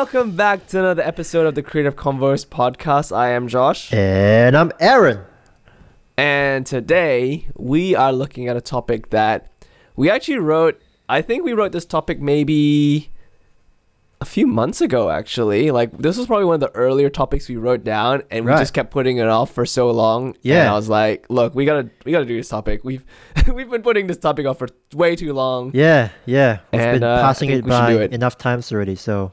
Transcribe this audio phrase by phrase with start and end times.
[0.00, 3.14] Welcome back to another episode of the Creative Converse podcast.
[3.14, 5.20] I am Josh, And I'm Aaron.
[6.16, 9.52] and today we are looking at a topic that
[9.96, 10.80] we actually wrote.
[11.06, 13.10] I think we wrote this topic maybe
[14.22, 15.70] a few months ago, actually.
[15.70, 18.58] Like, this was probably one of the earlier topics we wrote down, and we Right.
[18.58, 20.34] just kept putting it off for so long.
[20.40, 20.60] Yeah.
[20.62, 20.68] And.
[20.70, 22.84] I was like, look, we gotta, we gotta do this topic.
[22.84, 23.04] We've,
[23.52, 25.72] we've been putting this topic off for way too long.
[25.74, 26.60] Yeah, yeah.
[26.72, 28.14] We've And, been uh, passing it by it.
[28.14, 29.32] enough times already, so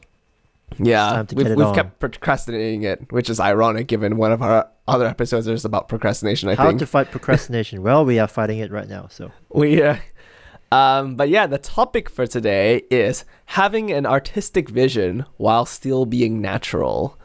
[0.79, 5.47] Yeah, we've, we've kept procrastinating it, which is ironic given one of our other episodes
[5.47, 6.49] is about procrastination.
[6.49, 7.81] I how think to fight procrastination.
[7.81, 9.81] well, we are fighting it right now, so we.
[9.81, 9.97] Uh,
[10.71, 16.41] um, but yeah, the topic for today is having an artistic vision while still being
[16.41, 17.17] natural.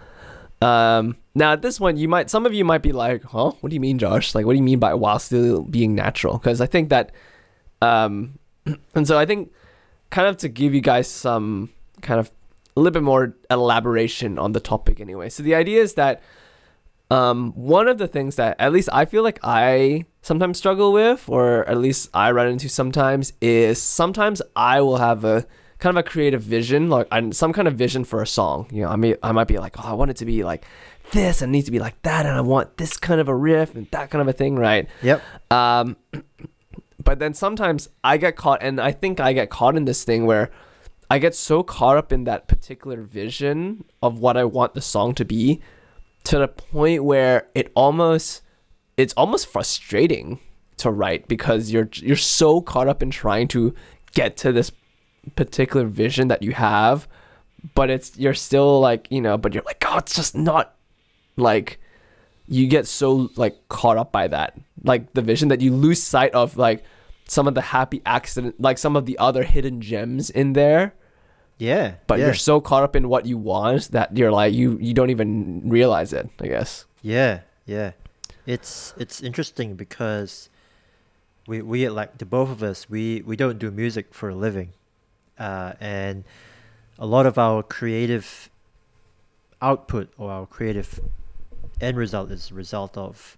[0.61, 3.53] Um, now at this one, you might some of you might be like, "Huh?
[3.61, 4.35] What do you mean, Josh?
[4.35, 7.11] Like, what do you mean by while still being natural?" Because I think that,
[7.81, 8.39] um,
[8.95, 9.53] and so I think,
[10.11, 11.71] kind of to give you guys some
[12.01, 12.31] kind of
[12.77, 15.29] a little bit more elaboration on the topic anyway.
[15.29, 16.23] So the idea is that
[17.11, 21.29] um, one of the things that at least I feel like I sometimes struggle with,
[21.29, 25.47] or at least I run into sometimes, is sometimes I will have a
[25.79, 28.67] kind of a creative vision, like some kind of vision for a song.
[28.73, 30.65] You know, I may I might be like, oh, I want it to be like
[31.11, 33.35] this, and it needs to be like that, and I want this kind of a
[33.35, 34.89] riff and that kind of a thing, right?
[35.03, 35.21] Yep.
[35.51, 35.97] Um,
[37.05, 40.25] but then sometimes I get caught, and I think I get caught in this thing
[40.25, 40.51] where
[41.13, 45.15] I get so caught up in that particular vision of what I want the song
[45.17, 45.61] to be,
[46.25, 48.41] to the point where it almost,
[48.97, 50.41] it's almost frustrating
[50.79, 53.75] to write because you're you're so caught up in trying to
[54.15, 54.73] get to this
[55.37, 57.07] particular vision that you have,
[57.75, 60.77] but it's you're still like you know, but you're like, oh, it's just not
[61.37, 61.79] like
[62.47, 64.59] you get so like caught up by that.
[64.83, 66.85] Like the vision that you lose sight of like
[67.29, 70.95] some of the happy accident like some of the other hidden gems in there
[71.59, 71.95] Yeah.
[72.07, 72.27] but yeah.
[72.27, 75.63] you're so caught up in what you want that you're like you you don't even
[75.69, 77.93] realize it i guess Yeah, yeah.
[78.47, 80.49] It's it's interesting because
[81.47, 84.71] we we like the both of us we we don't do music for a living,
[85.39, 86.25] uh, and
[86.99, 88.51] a lot of our creative
[89.61, 91.01] output or our creative
[91.81, 93.37] end result is a result of,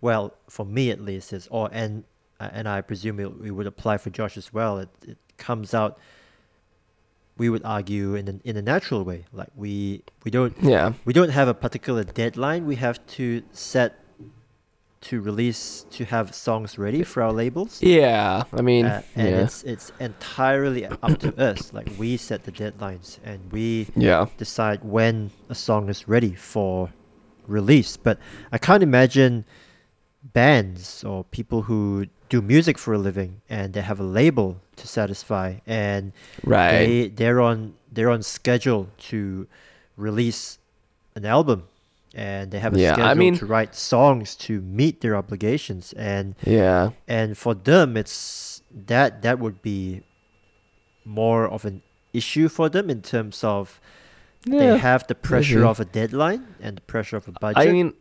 [0.00, 2.04] well, for me at least is or and
[2.40, 4.78] uh, and I presume it, it would apply for Josh as well.
[4.78, 5.98] It it comes out.
[7.38, 10.92] We would argue in a, in a natural way, like we we don't yeah.
[11.04, 12.66] we don't have a particular deadline.
[12.66, 14.02] We have to set
[15.02, 17.82] to release to have songs ready for our labels.
[17.82, 19.42] Yeah i mean uh, and yeah.
[19.42, 21.72] it's it's entirely up to us.
[21.72, 24.26] Like we set the deadlines and we yeah.
[24.36, 26.90] decide when a song is ready for
[27.46, 27.96] release.
[27.96, 28.18] But
[28.52, 29.44] i can't imagine
[30.22, 34.48] bands or people who do music for a living and they have a label
[34.80, 36.02] to satisfy and
[36.44, 36.72] right.
[36.78, 39.46] they they're on they're on schedule to
[40.06, 40.58] release
[41.18, 41.60] an album
[42.14, 45.84] and they have a Yeah, I schedule mean- to write songs to meet their obligations
[46.14, 46.26] and
[46.58, 46.90] yeah.
[47.06, 48.62] and for them it's
[48.92, 50.02] that that would be
[51.04, 51.82] more of an
[52.20, 53.78] issue for them in terms of
[54.46, 55.68] they have the pressure maybe.
[55.72, 57.58] of a deadline and the pressure of a budget.
[57.68, 57.92] i mean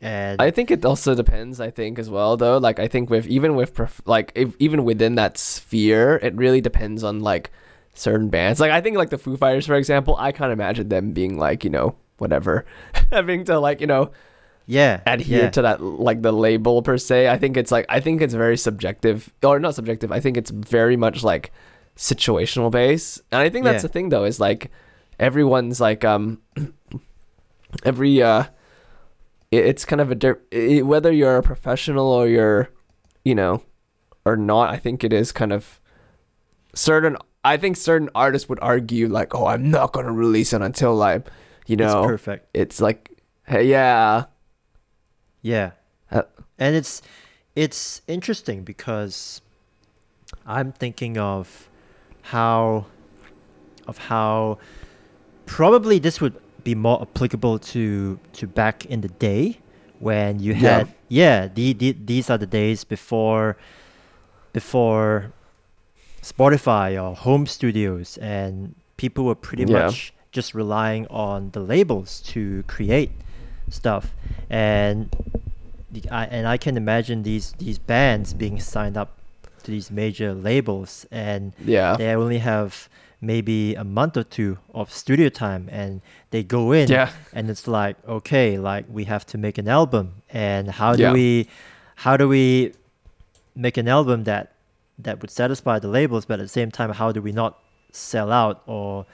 [0.00, 1.60] and I think it also depends.
[1.60, 2.58] I think as well, though.
[2.58, 6.60] Like I think with even with prof- like if, even within that sphere, it really
[6.60, 7.50] depends on like
[7.94, 8.60] certain bands.
[8.60, 11.64] Like I think like the Foo Fighters, for example, I can't imagine them being like
[11.64, 12.64] you know whatever,
[13.10, 14.10] having to like you know
[14.66, 17.28] yeah adhere yeah, to that like the label per se.
[17.28, 20.12] I think it's like I think it's very subjective or not subjective.
[20.12, 21.52] I think it's very much like
[21.96, 23.88] situational base, And I think that's Yeah.
[23.88, 24.70] the thing though is like
[25.18, 26.38] everyone's like um
[27.84, 28.44] every uh
[29.50, 32.70] it's kind of a di- it, whether you're a professional or you're
[33.24, 33.62] you know
[34.24, 34.70] or not.
[34.70, 35.80] I think it is kind of
[36.74, 37.16] certain.
[37.44, 41.14] I think certain artists would argue like, oh, I'm not gonna release it until I,
[41.66, 43.10] you it's know, perfect it's like,
[43.46, 44.24] hey, yeah,
[45.42, 45.72] Yeah.
[46.10, 46.22] Uh,
[46.58, 47.02] and it's
[47.56, 49.40] it's interesting because
[50.46, 51.68] I'm thinking of
[52.22, 52.86] how
[53.86, 54.58] of how
[55.46, 56.34] probably this would
[56.64, 59.58] be more applicable to to back in the day
[59.98, 60.78] when you Yeah.
[60.78, 63.56] had yeah, the, the, these are the days before
[64.52, 65.32] before
[66.22, 69.86] Spotify or home studios and people were pretty Yeah.
[69.86, 73.10] much just relying on the labels to create
[73.68, 74.14] stuff
[74.48, 75.08] and
[75.90, 79.16] the, I, and I can imagine these these bands being signed up
[79.64, 82.88] to these major labels and yeah, they only have
[83.20, 86.00] maybe a month or two of studio time and
[86.30, 90.14] they go in yeah, and it's like okay like we have to make an album
[90.30, 91.12] and how do Yeah.
[91.12, 91.46] we
[91.96, 92.72] how do we
[93.54, 94.52] make an album that
[94.98, 97.58] that would satisfy the labels but at the same time how do we not
[97.92, 99.04] sell out or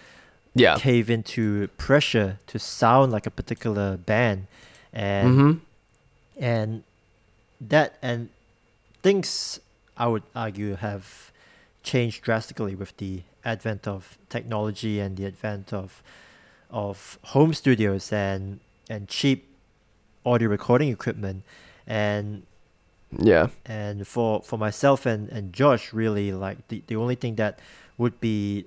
[0.55, 0.77] Yeah.
[0.79, 4.47] cave into pressure to sound like a particular band
[4.93, 5.53] and Mm-hmm.
[6.39, 6.83] and
[7.61, 8.29] that and
[9.03, 9.59] things
[9.97, 11.33] I would argue have
[11.83, 16.03] changed drastically with the advent of technology and the advent of
[16.71, 18.61] of home studios and
[18.91, 19.49] and cheap
[20.25, 21.45] audio recording equipment
[21.87, 22.43] and
[23.33, 23.47] Yeah.
[23.65, 27.61] and for for myself and and Josh really like the, the only thing that
[27.99, 28.67] would be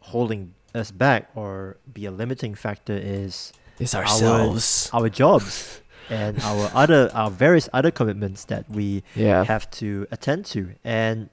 [0.00, 3.52] holding us back or be a limiting factor is
[3.94, 4.90] Our- ourselves.
[4.92, 5.80] our jobs
[6.10, 9.44] and our other our various other commitments that we yeah.
[9.44, 11.28] have to attend to and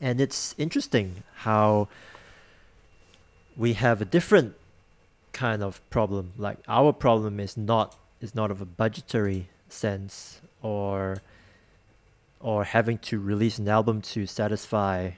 [0.00, 1.88] and it's interesting how
[3.56, 4.54] we have a different
[5.32, 11.18] kind of problem like our problem is not is not of a budgetary sense or
[12.40, 15.10] or having to release an album to satisfy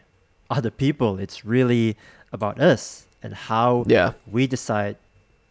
[0.50, 1.96] other people it's really
[2.32, 4.12] about us and how yeah.
[4.26, 4.96] we decide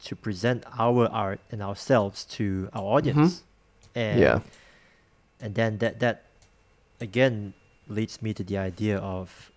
[0.03, 3.43] to present our art and ourselves to our audience
[3.95, 3.99] mm-hmm.
[3.99, 4.39] and Yeah.
[5.39, 6.23] and then that that
[6.99, 7.53] again
[7.87, 9.51] leads me to the idea of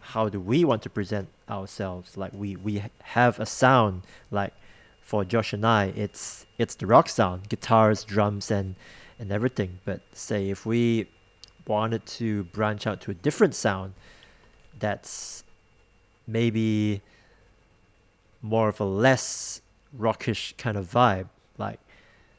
[0.00, 2.16] how do we want to present ourselves?
[2.16, 4.52] Like we we have a sound like
[5.00, 8.74] for Josh and I it's it's the rock sound guitars drums and
[9.18, 9.78] and everything.
[9.84, 11.08] But say if we
[11.66, 13.94] wanted to branch out to a different sound
[14.78, 15.44] that's
[16.26, 17.00] maybe
[18.40, 19.60] more of a less
[19.92, 21.28] rockish kind of vibe
[21.58, 21.78] like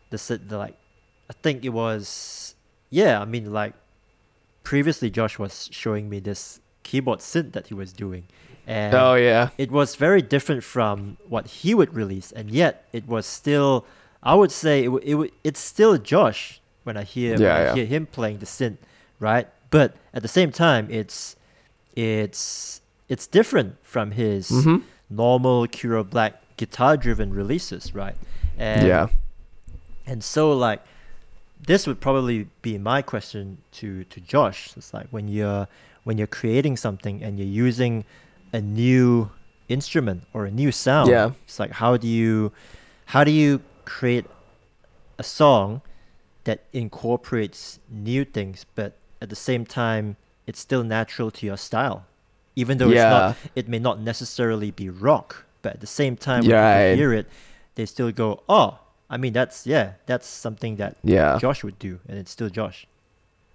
[0.09, 0.77] the, the like
[1.29, 2.55] I think it was
[2.89, 3.73] yeah I mean like
[4.63, 8.23] previously Josh was showing me this keyboard synth that he was doing
[8.67, 9.49] and Oh yeah.
[9.57, 13.85] it was very different from what he would release and yet it was still
[14.21, 17.85] I would say it, it it's still Josh when I hear when Yeah, I hear
[17.85, 18.77] him playing the synth
[19.19, 21.35] right but at the same time it's
[21.95, 24.77] it's it's different from his Mm-hmm.
[25.09, 28.15] normal Curo Black guitar driven releases, right?
[28.57, 29.07] And yeah.
[30.05, 30.81] and so like
[31.65, 34.71] this would probably be my question to to Josh.
[34.77, 35.67] It's like when you're
[36.03, 38.03] when you're creating something and you're using
[38.51, 39.31] a new
[39.69, 41.09] instrument or a new sound.
[41.09, 41.31] Yeah.
[41.45, 42.51] It's like how do you
[43.05, 44.25] how do you create
[45.17, 45.81] a song
[46.43, 50.15] that incorporates new things but at the same time
[50.45, 52.05] it's still natural to your style.
[52.55, 56.41] Even though it's not it may not necessarily be rock, but at the same time
[56.41, 56.97] when Yeah, people right.
[56.97, 57.27] hear it,
[57.75, 61.37] they still go, Oh, I mean that's yeah, that's something that Yeah.
[61.39, 62.87] Josh would do and it's still Josh.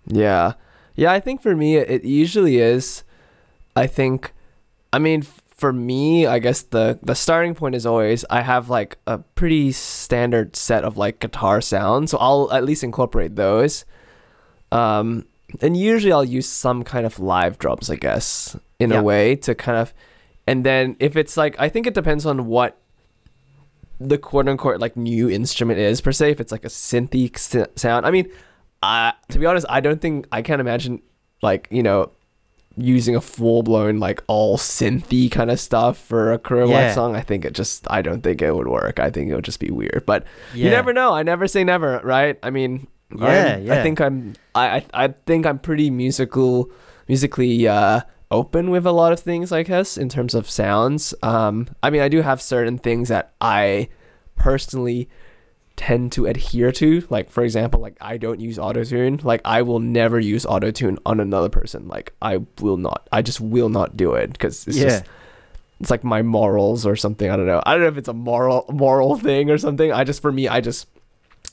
[0.07, 0.53] Yeah.
[0.95, 3.03] Yeah, I think for me it usually is
[3.77, 4.33] I think
[4.93, 8.97] I mean for me, I guess the the starting point is always I have like
[9.07, 13.85] a pretty standard set of like guitar sounds, so I'll at least incorporate those.
[14.71, 15.27] Um
[15.63, 19.01] and usually I'll use some kind of live drums, I guess, in Yeah.
[19.01, 19.93] a way to kind of
[20.47, 22.77] and then if it's like I think it depends on what
[24.01, 27.37] the quote unquote like new instrument is per se if it's like a synthy
[27.79, 28.07] sound.
[28.07, 28.31] I mean,
[28.83, 31.03] uh, to be honest, I don't think I can't imagine
[31.43, 32.13] like you know
[32.77, 36.95] using a full blown like all synthy kind of stuff for a career Yeah.
[36.95, 37.17] song.
[37.17, 39.01] I think it just I don't think it would work.
[39.01, 40.05] I think it would just be weird.
[40.07, 40.25] But
[40.55, 40.67] Yeah.
[40.67, 41.13] you never know.
[41.13, 42.39] I never say never, right?
[42.43, 42.87] I mean,
[43.19, 46.71] Yeah, I'm- I think I'm I, I I think I'm pretty musical
[47.09, 51.15] musically uh open with a lot of things I guess in terms of sounds.
[51.23, 53.89] Um I mean I do have certain things that I
[54.37, 55.09] personally
[55.79, 57.07] tend to adhere to.
[57.09, 59.23] Like for example, like I don't use autotune.
[59.25, 61.89] Like I will never use autotune on another person.
[61.89, 63.09] Like I will not.
[63.13, 64.85] I just will not do it because it's yeah.
[64.85, 65.05] just
[65.81, 67.31] it's like my morals or something.
[67.31, 67.63] I don't know.
[67.65, 69.93] I don't know if it's a moral moral thing or something.
[69.93, 70.89] I just for me, I just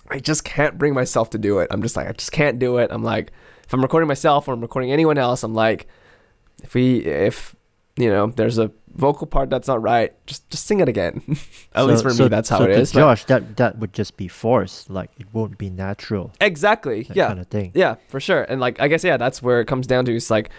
[0.10, 1.67] I just can't bring myself to do it.
[1.72, 2.89] I'm just like I just can't do it.
[2.91, 3.32] I'm like
[3.63, 5.88] if I'm recording myself or I'm recording anyone else, I'm like
[6.64, 7.56] if we if
[7.98, 11.22] you know there's a vocal part that's not right, just just sing it again.
[11.74, 12.92] At So- least for so- me, that's how so it is.
[12.94, 14.90] but- Josh, that that would just be forced.
[14.90, 16.32] Like it won't be natural.
[16.42, 17.04] exactly.
[17.04, 17.28] That Yeah.
[17.28, 17.72] kind of thing.
[17.76, 18.44] Yeah, for sure.
[18.44, 20.16] And like I guess yeah, that's where it comes down to.
[20.16, 20.50] It's like,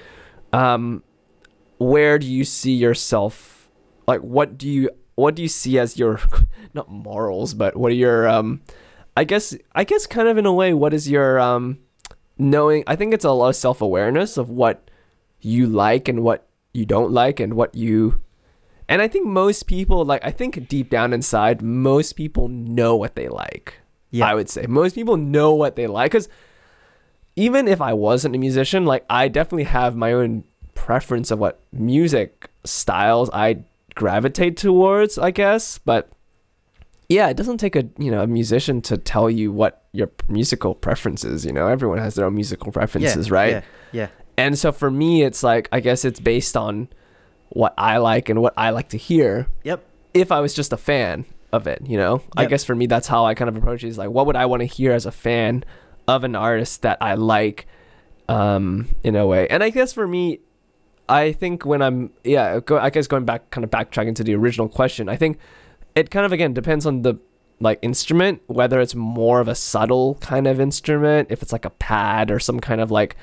[0.52, 1.02] um,
[1.78, 3.68] where do you see yourself?
[4.06, 6.20] Like, what do you what do you see as your
[6.74, 8.60] not morals, but what are your um?
[9.16, 11.78] I guess I guess kind of in a way, what is your um
[12.38, 12.84] knowing?
[12.86, 14.90] I think it's a lot of self awareness of what
[15.40, 18.20] you like and what you don't like and what you.
[18.88, 23.16] And I think most people like I think deep down inside, most people know what
[23.16, 23.74] they like.
[24.10, 24.26] Yeah.
[24.28, 26.28] I would say most people know what they like because
[27.34, 31.60] even if I wasn't a musician, like I definitely have my own preference of what
[31.72, 33.64] music styles I
[33.94, 35.78] gravitate towards, I guess.
[35.78, 36.10] But
[37.08, 40.74] yeah, it doesn't take a you know a musician to tell you what your musical
[40.74, 41.44] preferences.
[41.44, 43.50] You know, everyone has their own musical preferences, yeah, right?
[43.50, 43.62] Yeah.
[43.92, 44.08] Yeah.
[44.38, 46.88] And so for me, it's like I guess it's based on
[47.50, 49.82] what I like and what I like to hear Yep.
[50.14, 52.22] if I was just a fan of it, you know?
[52.36, 54.36] I guess for me that's how I kind of approach it is like what would
[54.36, 55.64] I want to hear as a fan
[56.08, 57.66] of an artist that I like
[58.28, 59.46] um in a way.
[59.48, 60.40] And I guess for me
[61.08, 64.34] I think when I'm yeah, go, I guess going back kind of backtracking to the
[64.34, 65.38] original question, I think
[65.94, 67.14] it kind of again depends on the
[67.60, 71.70] like instrument whether it's more of a subtle kind of instrument if it's like a
[71.70, 73.16] pad or some kind of like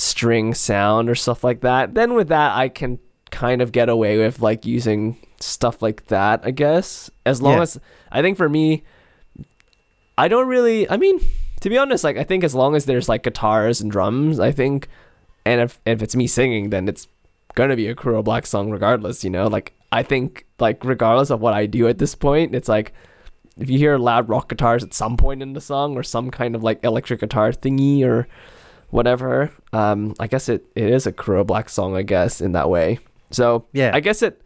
[0.00, 2.98] string sound or stuff like that then with that i can
[3.30, 7.62] kind of get away with like using stuff like that i guess as long Yeah.
[7.62, 7.80] as
[8.10, 8.82] i think for me
[10.18, 11.20] i don't really i mean
[11.60, 14.50] to be honest like i think as long as there's like guitars and drums i
[14.50, 14.88] think
[15.44, 17.06] and if if it's me singing then it's
[17.56, 19.48] gonna be a Kuro Black song regardless, you know?
[19.48, 22.92] Like I think like regardless of what I do at this point, it's like
[23.58, 26.54] if you hear loud rock guitars at some point in the song or some kind
[26.54, 28.28] of like electric guitar thingy or
[28.90, 32.68] whatever, um, I guess it, it is a Cruel Black song, I guess, in that
[32.70, 32.98] way.
[33.30, 33.90] So Yeah.
[33.94, 34.42] I guess it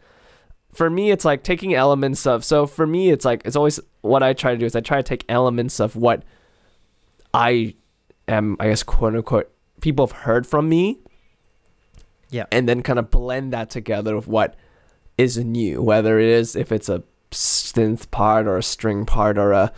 [0.73, 4.21] for me it's like taking elements of so for me it's like it's always what
[4.21, 6.23] I try to do is I try to take elements of what
[7.33, 7.75] I
[8.27, 9.49] am I guess quote unquote
[9.81, 10.99] people have heard from me
[12.29, 12.45] Yeah.
[12.51, 14.55] and then kind of blend that together with what
[15.17, 19.53] is new, whether it is if it's a synth part or a string part or
[19.53, 19.71] a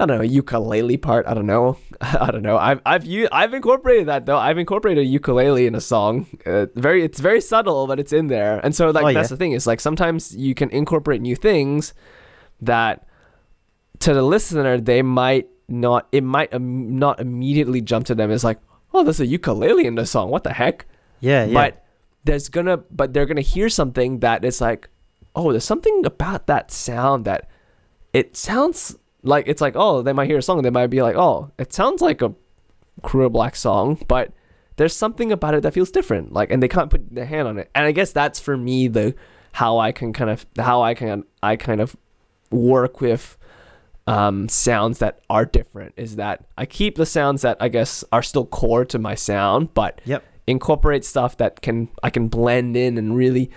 [0.00, 1.26] I don't know, ukulele part.
[1.26, 1.76] I don't know.
[2.00, 2.56] I don't know.
[2.56, 4.36] I've I've u- I've incorporated that though.
[4.38, 6.26] I've incorporated a ukulele in a song.
[6.46, 8.60] Uh, very it's very subtle, but it's in there.
[8.64, 9.34] And so like Oh, that's yeah.
[9.34, 11.94] the thing is like sometimes you can incorporate new things
[12.60, 13.06] that
[14.00, 18.42] to the listener they might not it might um, not immediately jump to them as
[18.44, 18.58] like
[18.94, 20.86] oh there's a ukulele in the song what the heck
[21.20, 21.44] Yeah.
[21.44, 21.52] Yeah.
[21.54, 21.84] but
[22.24, 24.88] there's gonna but they're gonna hear something that is like
[25.36, 27.48] oh there's something about that sound that
[28.12, 28.96] it sounds
[29.28, 31.72] like it's like oh they might hear a song they might be like oh it
[31.72, 32.32] sounds like a
[33.02, 34.32] Cruel Black song but
[34.76, 37.58] there's something about it that feels different like and they can't put their hand on
[37.58, 39.14] it and I guess that's for me the
[39.52, 41.96] how I can kind of how I can I kind of
[42.50, 43.36] work with
[44.06, 48.22] um, sounds that are different is that I keep the sounds that I guess are
[48.22, 50.24] still core to my sound but Yep.
[50.46, 53.50] incorporate stuff that can I can blend in and really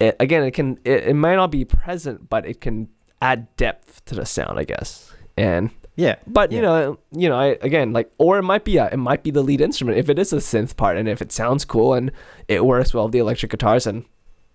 [0.00, 2.88] it, again it can it, it might not be present but it can
[3.28, 4.88] add depth to the sound I guess
[5.36, 6.16] and Yeah.
[6.26, 9.22] but you know you know I, again like or it might be a, it might
[9.22, 11.94] be the lead instrument if it is a synth part and if it sounds cool
[11.94, 12.10] and
[12.48, 14.04] it works well with the electric guitars and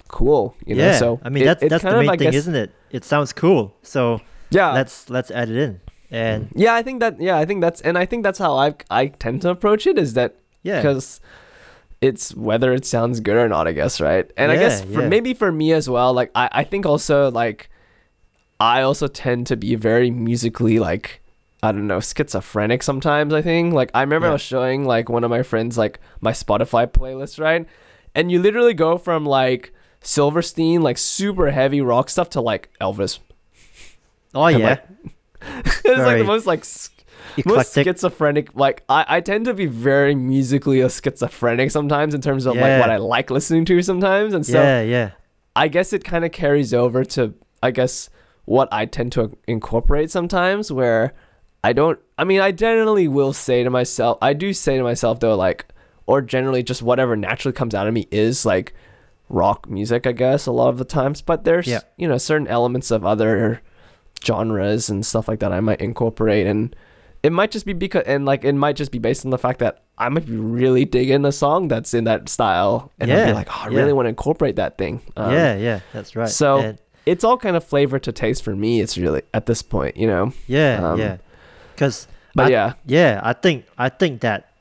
[0.10, 0.98] cool you know yeah.
[1.00, 2.72] so I mean it- that's that's the kind of, main thing, guess- isn't it?
[2.92, 3.76] It sounds cool.
[3.84, 5.82] So yeah let's let's add it in.
[6.10, 8.76] And yeah I think that yeah I think that's and I think that's how I
[8.90, 10.78] I tend to approach it is that yeah.
[10.80, 11.20] because
[12.00, 15.08] it's whether it sounds good or not i guess right and i guess for yeah.
[15.10, 17.70] maybe for me as well like I, I think also like
[18.60, 21.22] i also tend to be very musically like
[21.64, 25.24] i don't know schizophrenic sometimes i think like i remember i was showing like one
[25.24, 27.66] of my friends like my spotify playlist right
[28.16, 33.20] and you literally go from like silverstein like super heavy rock stuff to like elvis
[34.34, 34.70] oh and, yeah.
[34.70, 34.84] like,
[35.66, 36.90] it's like the most like s-
[37.46, 42.46] most schizophrenic like I, I tend to be very musically a schizophrenic sometimes in terms
[42.46, 44.82] of like what i like listening to sometimes and so yeah.
[44.82, 45.12] Yeah.
[45.56, 48.10] i guess it kind of carries over to i guess
[48.48, 51.13] what i tend to incorporate sometimes where
[51.63, 55.20] i don't i mean i generally will say to myself i do say to myself
[55.20, 55.66] though like
[56.06, 58.74] or generally just whatever naturally comes out of me is like
[59.30, 61.82] rock music i guess a lot of the times but there's Yeah.
[61.98, 63.62] you know certain elements of other
[64.24, 66.75] genres and stuff like that i might incorporate and
[67.24, 69.60] it might just be because and like it might just be based on the fact
[69.60, 73.34] that i might be really digging a song that's in that style and i'll be
[73.34, 73.77] like oh i yeah.
[73.77, 75.56] really want to incorporate that thing Um, yeah.
[75.58, 75.80] Yeah.
[75.94, 76.30] That's right.
[76.30, 79.62] so- And it's all kind of flavor to taste for me it's really at this
[79.62, 80.92] point you know yeah.
[80.92, 81.18] um, yeah.
[81.74, 84.52] Because but I- yeah Yeah, I think I think that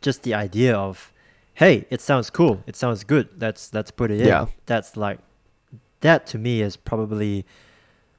[0.00, 1.12] just the idea of
[1.54, 3.28] hey, it sounds cool, it sounds good.
[3.40, 4.28] Let's let's put it in.
[4.28, 4.46] Yeah.
[4.66, 5.18] That's like
[6.00, 7.44] that to me is probably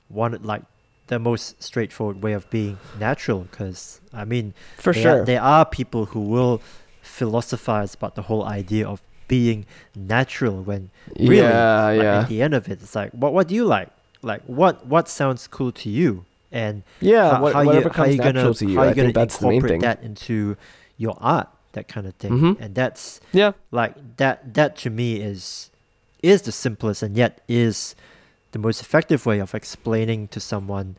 [0.10, 0.64] one like
[1.08, 5.66] the most straightforward way of being natural because I mean for sure are, there are
[5.66, 6.62] people who will
[7.02, 9.66] philosophize about the whole idea of being
[9.96, 13.48] natural when really yeah like, yeah at the end of it it's like what what
[13.48, 13.90] do you like
[14.22, 17.96] like what what sounds cool to you and yeah how, what, how whatever you, how
[17.96, 19.82] comes you natural gonna, to you how you i gonna think that's the main thing
[19.82, 20.56] that into
[20.98, 22.32] your art, that kind of thing.
[22.32, 22.60] Mhm.
[22.60, 24.54] And that's yeah like that.
[24.56, 25.70] That to me is
[26.24, 27.96] is the simplest and yet is
[28.52, 30.96] the most effective way of explaining to someone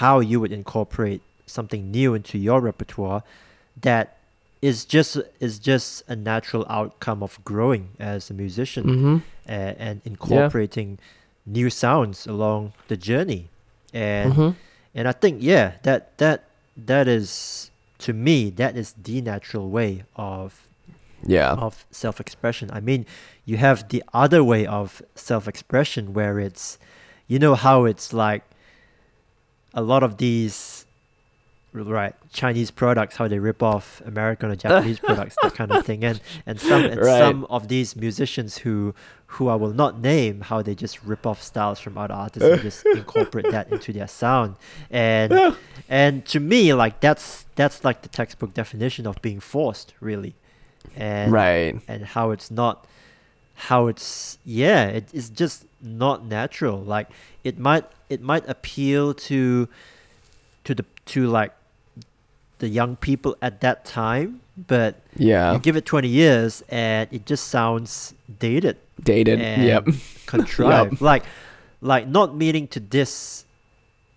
[0.00, 3.22] how you would incorporate something new into your repertoire
[3.80, 4.15] that
[4.68, 5.12] is just
[5.46, 9.16] is just a natural outcome of growing as a musician mm-hmm.
[9.56, 10.98] and, and incorporating
[11.58, 13.42] new sounds along the journey
[13.92, 14.50] and mm-hmm.
[14.96, 16.38] and I think yeah that that
[16.76, 17.70] that is
[18.04, 20.48] to me that is the natural way of
[21.26, 21.54] Yeah.
[21.66, 22.66] of self-expression.
[22.78, 23.02] I mean,
[23.50, 26.78] you have the other way of self-expression where it's,
[27.26, 28.44] you know how it's like
[29.74, 30.85] a lot of these
[31.84, 36.04] right Chinese products how they rip off American or Japanese products that kind of thing
[36.04, 37.18] and and some and Right.
[37.18, 38.94] some of these musicians who
[39.26, 42.62] who I will not name how they just rip off styles from other artists and
[42.62, 44.56] just incorporate that into their sound
[44.90, 45.56] and
[45.88, 50.34] and to me like that's that's like the textbook definition of being forced really
[50.96, 51.80] and right.
[51.88, 52.86] and how it's not
[53.54, 57.08] how it's yeah it, it's just not natural like
[57.42, 59.68] it might it might appeal to
[60.64, 61.52] to the to like
[62.58, 65.52] the young people at that time but Yeah.
[65.52, 69.38] you give it 20 years and it just sounds dated Dated.
[69.40, 69.88] Yep.
[70.26, 71.24] contrived like
[71.80, 73.44] like not meaning to diss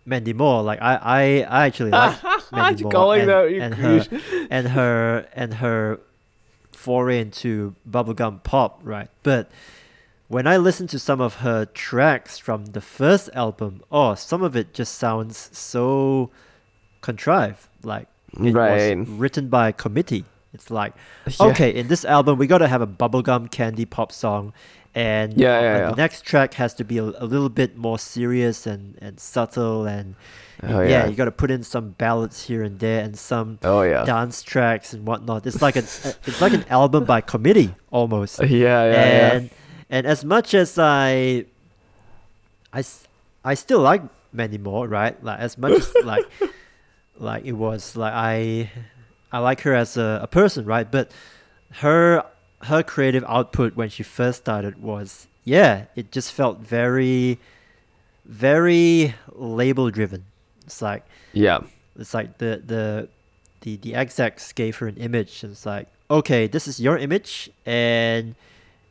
[0.06, 1.22] Mandy Moore like I I,
[1.62, 2.18] I actually like
[2.52, 4.08] Mandy Moore and, and her
[4.50, 6.00] and her and her
[6.72, 9.10] foray into bubblegum pop, right?
[9.22, 9.52] But
[10.30, 14.56] when I listen to some of her tracks from the first album, oh, some of
[14.56, 16.32] it just sounds so
[17.02, 17.68] contrived.
[17.84, 18.98] Like it Right.
[18.98, 20.26] was written by a committee.
[20.54, 20.94] It's like,
[21.40, 21.48] Yeah.
[21.48, 24.54] okay, in this album we gotta have a bubblegum candy pop song,
[24.96, 25.90] and Yeah, yeah, yeah.
[25.92, 29.86] the next track has to be a, a little bit more serious and and subtle
[29.86, 30.16] and.
[30.62, 33.82] Oh, yeah, you got to put in some ballads here and there and some Oh
[33.82, 34.04] yeah.
[34.04, 35.48] dance tracks and whatnot.
[35.48, 35.86] It's like a,
[36.28, 38.44] it's like an album by committee almost.
[38.44, 39.32] Yeah, yeah, yeah.
[39.36, 39.50] and
[39.90, 41.46] and as much as I,
[42.74, 42.84] I,
[43.46, 44.02] I still like
[44.34, 45.16] Mandy Moore, right?
[45.24, 46.26] Like as much as like,
[47.20, 48.72] like it was like I,
[49.32, 50.90] I like her as a, a person, right?
[50.90, 51.12] But
[51.84, 52.24] her
[52.64, 57.40] her creative output when she first started was yeah, it just felt very,
[58.26, 60.26] very label driven.
[60.66, 61.60] It's like Yeah.
[61.98, 63.10] it's like the the
[63.62, 67.50] the the execs gave her an image and it's like okay this is your image
[67.66, 68.36] and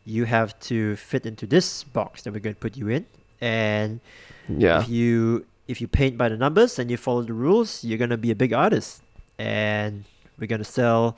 [0.04, 3.06] you have to fit into this box that we're going to put you in
[3.40, 4.00] and
[4.48, 4.80] Yeah.
[4.82, 8.10] if you if you paint by the numbers and you follow the rules you're going
[8.10, 9.02] to be a big artist
[9.38, 10.04] and
[10.38, 11.16] we're going to sell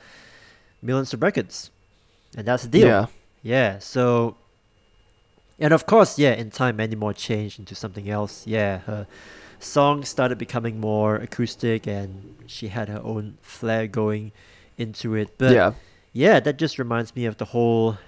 [0.82, 1.70] millions of records
[2.36, 3.06] and that's the deal Yeah.
[3.42, 4.36] yeah, so
[5.62, 8.46] and of course, yeah, in time Mandy Moore changed into something else.
[8.46, 9.06] Yeah, her
[9.58, 14.32] songs started becoming more acoustic and she had her own flair going
[14.78, 15.36] into it.
[15.36, 15.72] But yeah.
[16.14, 17.98] yeah, that just reminds me of the whole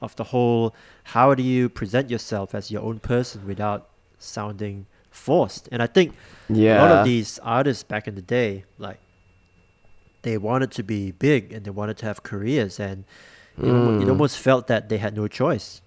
[0.00, 5.68] of the whole how do you present yourself as your own person without sounding forced?
[5.70, 6.14] And I think
[6.48, 6.78] Yeah.
[6.78, 8.98] a lot of these artists back in the day, like
[10.22, 13.04] they wanted to be big and they wanted to have careers and
[13.58, 14.10] it, almo- it Mm.
[14.10, 15.80] almost felt that they had no choice.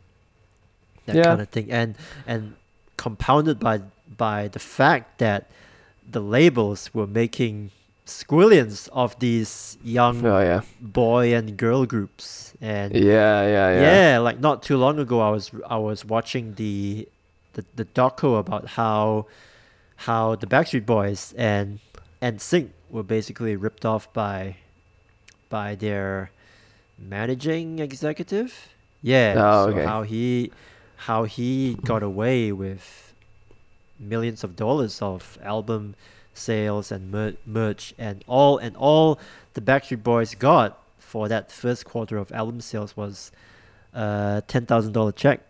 [1.05, 1.23] That Yeah.
[1.23, 1.71] kind of thing.
[1.71, 1.95] And
[2.27, 2.53] and
[2.97, 3.81] compounded by
[4.17, 5.49] by the fact that
[6.09, 7.71] the labels were making
[8.05, 10.61] squillions of these young Oh yeah.
[10.79, 13.81] boy and girl groups and Yeah, yeah, yeah.
[14.13, 17.07] yeah, like not too long ago, I was I was watching the
[17.55, 19.25] the the doco about how
[20.07, 21.79] how the Backstreet Boys and
[22.21, 24.57] NSYNC were basically ripped off by
[25.49, 26.31] by their
[26.97, 28.69] managing executive.
[29.01, 29.85] Yeah, Oh, so okay.
[29.85, 30.51] how he
[31.07, 33.13] how he got away with
[33.99, 35.95] millions of dollars of album
[36.33, 39.19] sales and mer- merch and all and all
[39.53, 43.31] the Backstreet Boys got for that first quarter of album sales was
[43.93, 45.41] a ten thousand dollar check,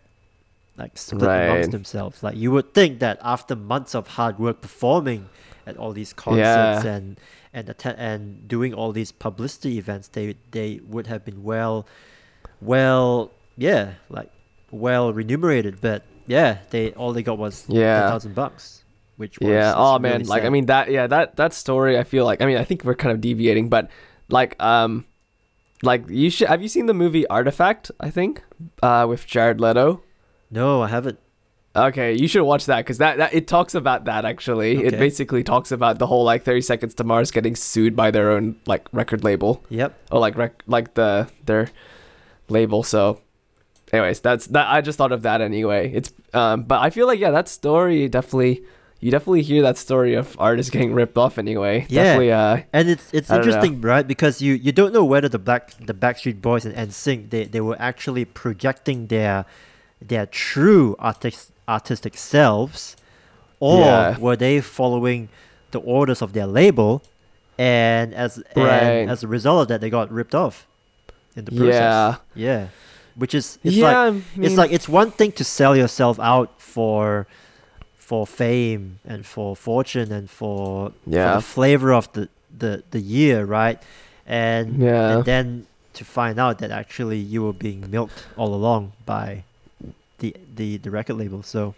[0.78, 2.22] like split amongst themselves.
[2.22, 5.28] Like you would think that after months of hard work performing
[5.66, 6.94] at all these concerts Yeah.
[6.94, 7.20] and
[7.52, 11.86] and atten- and doing all these publicity events, they they would have been well,
[12.60, 14.30] well, yeah, like
[14.70, 15.80] well remunerated.
[15.80, 18.00] But yeah, they all they got was Yeah.
[18.02, 18.84] ten thousand bucks,
[19.16, 19.72] which was Yeah.
[19.76, 22.46] Oh really man, like I mean that yeah, that that story I feel like I
[22.46, 23.90] mean I think we're kind of deviating, but
[24.28, 25.06] like um
[25.82, 28.42] like you should have you seen the movie Artifact, I think?
[28.82, 30.02] Uh with Jared Leto?
[30.50, 31.18] No, I haven't.
[31.74, 34.82] Okay, you should watch that because that, that it talks about that actually.
[34.84, 38.30] It basically talks about the whole like Thirty Seconds to Mars getting sued by their
[38.30, 39.94] own like record label Yep.
[40.10, 41.68] or like rec- like the their
[42.48, 42.82] label.
[42.82, 43.20] So,
[43.92, 44.68] anyways, that's that.
[44.72, 45.92] I just thought of that anyway.
[45.92, 48.62] It's um, but I feel like yeah, that story definitely
[48.98, 51.84] you definitely hear that story of artists getting ripped off anyway.
[51.90, 52.04] Yeah.
[52.04, 52.32] Definitely.
[52.32, 54.08] Uh, And it's it's I interesting, right?
[54.08, 57.60] Because you, you don't know whether the black the Backstreet Boys and NSYNC they, they
[57.60, 59.44] were actually projecting their
[60.00, 62.96] their true artist, artistic selves,
[63.60, 64.18] or Yeah.
[64.18, 65.28] were they following
[65.70, 67.02] the orders of their label,
[67.58, 68.82] and as Right.
[68.82, 70.66] and as a result of that they got ripped off
[71.34, 71.72] in the process.
[71.72, 72.16] yeah.
[72.34, 72.66] Yeah,
[73.16, 73.86] which is it's yeah.
[73.86, 77.26] like I it's like it's one thing to sell yourself out for
[77.96, 81.34] for fame and for fortune and for, for Yeah.
[81.34, 83.82] the flavor of the, the, the year, right?
[84.26, 85.16] And Yeah.
[85.16, 89.42] and then to find out that actually you were being milked all along by
[90.18, 91.42] the the, the record label.
[91.42, 91.74] So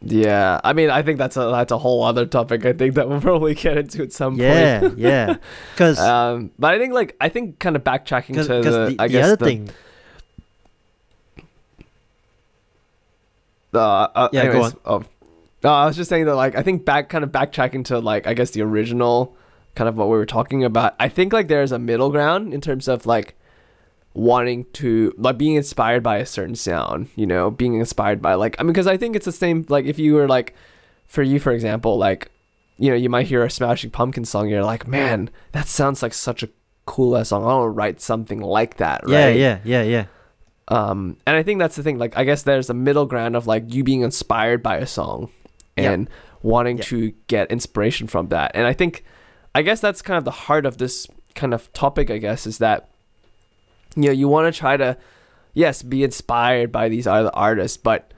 [0.00, 2.64] Yeah, I mean, I think that's a that's a whole other topic.
[2.66, 4.98] I think that we'll probably get into at some yeah, point.
[4.98, 5.36] yeah,
[5.72, 9.06] because Um, but I think like I think kind of backtracking to the, the, I
[9.06, 9.70] the guess other the, thing,
[13.72, 15.04] the uh, Yeah, go anyways, Oh,
[15.62, 18.26] no, I was just saying that like I think back kind of backtracking to like
[18.26, 19.36] I guess the original
[19.74, 20.94] kind of what we were talking about.
[21.00, 23.34] I think like there's a middle ground in terms of like
[24.14, 28.56] wanting to like being inspired by a certain sound, you know, being inspired by like
[28.58, 30.54] I mean because I think it's the same like if you were like
[31.06, 32.30] for you for example like
[32.78, 36.14] you know you might hear a Smashing Pumpkin song you're like man that sounds like
[36.14, 36.48] such a
[36.86, 40.04] cool ass song I want to write something like that yeah, right yeah, yeah, yeah,
[40.68, 43.46] um and i think that's the thing like i guess there's a middle ground of
[43.46, 45.30] like you being inspired by a song
[45.76, 45.92] Yeah.
[45.92, 46.10] and
[46.42, 46.84] wanting Yeah.
[46.84, 49.04] to get inspiration from that and i think
[49.54, 52.58] i guess that's kind of the heart of this kind of topic i guess is
[52.58, 52.88] that
[53.96, 54.96] you know you want to try to
[55.52, 58.12] yes be inspired by these other artists but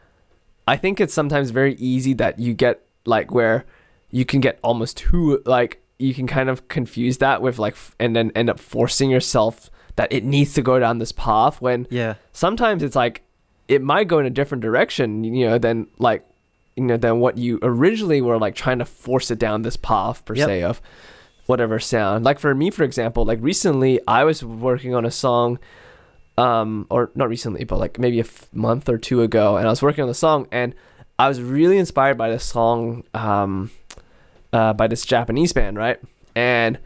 [0.67, 3.65] i think it's sometimes very easy that you get like where
[4.11, 8.15] you can get almost too like you can kind of confuse that with like and
[8.15, 12.15] then end up forcing yourself that it needs to go down this path when yeah,
[12.33, 13.23] sometimes it's like
[13.67, 16.23] it might go in a different direction, you know, than like
[16.77, 20.23] you know than what you originally were like trying to force it down this path
[20.27, 20.47] per Yep.
[20.47, 20.83] se of
[21.47, 22.25] whatever sound.
[22.25, 25.59] Like for me, for example, like recently I was working on a song,
[26.37, 29.71] um, or not recently, but like maybe a f- month or two ago, and I
[29.71, 30.75] was working on the song, and
[31.19, 33.71] I was really inspired by this song, um,
[34.53, 35.99] uh, by this Japanese band, right?
[36.35, 36.79] And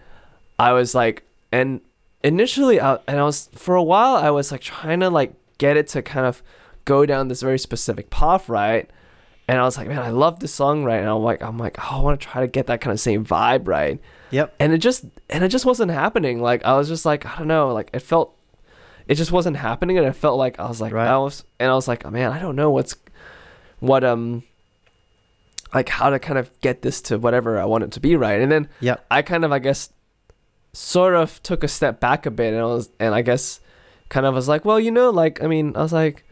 [0.59, 1.81] I was like, and
[2.23, 5.77] initially, I, and I was for a while, I was like trying to like get
[5.77, 6.43] it to kind of
[6.85, 8.89] go down this very specific path, right?
[9.51, 11.01] And I was like, man, I love this song, right?
[11.01, 13.01] And I'm like, I'm like, oh, I want to try to get that kind of
[13.01, 13.99] same vibe, right?
[14.31, 17.37] yep, and it just and it just wasn't happening like i was just like i
[17.37, 18.37] don't know like it felt
[19.09, 21.09] it just wasn't happening and it felt like i was like Right.
[21.09, 22.95] i was and i was like oh, man i don't know what's
[23.81, 24.45] what um
[25.75, 28.41] like how to kind of get this to whatever i want it to be right
[28.41, 29.91] and then yeah, i kind of i guess
[30.73, 33.59] sort of took a step back a bit and i was and i guess
[34.11, 36.25] kind of was like well you know like i mean i was like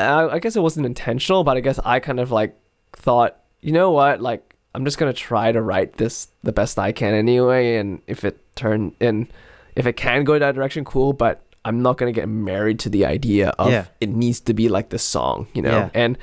[0.00, 2.56] i, I guess it wasn't intentional but i guess i kind of like
[2.92, 6.92] thought you know what like i'm just gonna try to write this the best i
[6.92, 9.28] can anyway and if it turn in
[9.76, 13.04] if it can go that direction cool but i'm not gonna get married to the
[13.06, 13.86] idea of Yeah.
[14.00, 15.90] it needs to be like this song you know Yeah.
[15.94, 16.18] and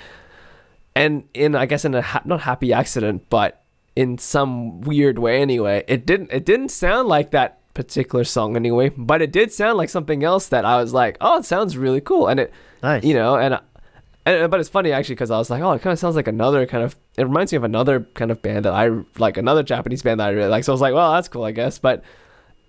[0.95, 3.61] and in i guess in a ha- not happy accident but
[3.95, 8.89] in some weird way anyway it didn't it didn't sound like that particular song anyway
[8.89, 12.01] but it did sound like something else that i was like oh it sounds really
[12.01, 13.03] cool and it nice.
[13.03, 13.59] you know and
[14.27, 16.27] and, but it's funny actually because I was like, oh, it kind of sounds like
[16.27, 16.97] another kind of.
[17.17, 20.27] It reminds me of another kind of band that I like, another Japanese band that
[20.27, 20.65] I really like.
[20.65, 21.79] So I was like, well, that's cool, I guess.
[21.79, 22.03] But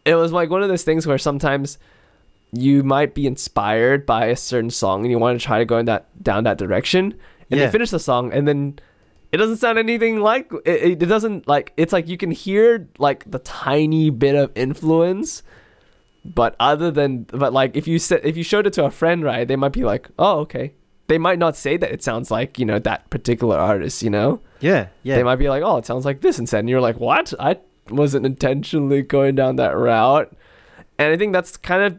[0.05, 1.79] it was like one of those things where sometimes
[2.53, 5.79] you might be inspired by a certain song and you want to try to go
[5.79, 7.15] in that down that direction,
[7.51, 7.67] and Yeah.
[7.67, 8.79] you finish the song and then
[9.31, 13.31] it doesn't sound anything like it, it doesn't like it's like you can hear like
[13.31, 15.43] the tiny bit of influence
[16.25, 19.23] but other than but like if you said if you showed it to a friend
[19.23, 20.75] right they might be like oh okay.
[21.07, 24.41] They might not say that it sounds like you know that particular artist you know?
[24.61, 27.01] Yeah, yeah, they might be like oh it sounds like this instead and you're like
[27.01, 27.33] what?
[27.41, 27.57] I
[27.89, 30.31] wasn't intentionally going down that route.
[30.99, 31.99] And i think that's kind of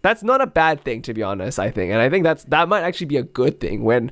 [0.00, 1.92] that's not a bad thing to be honest i think.
[1.92, 4.10] And i think that's that might actually be a good thing when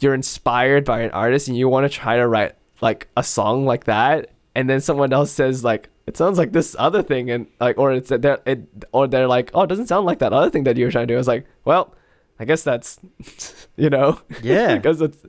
[0.00, 3.64] you're inspired by an artist and you want to try to write like a song
[3.64, 7.46] like that and then someone else says like it sounds like this other thing and
[7.60, 8.60] like or it's they're it
[8.92, 11.06] or they're like oh it doesn't sound like that other thing that you were trying
[11.06, 11.16] to do.
[11.16, 11.94] I was like well
[12.38, 13.00] i guess that's
[13.76, 14.20] you know?
[14.42, 15.24] Yeah, because it's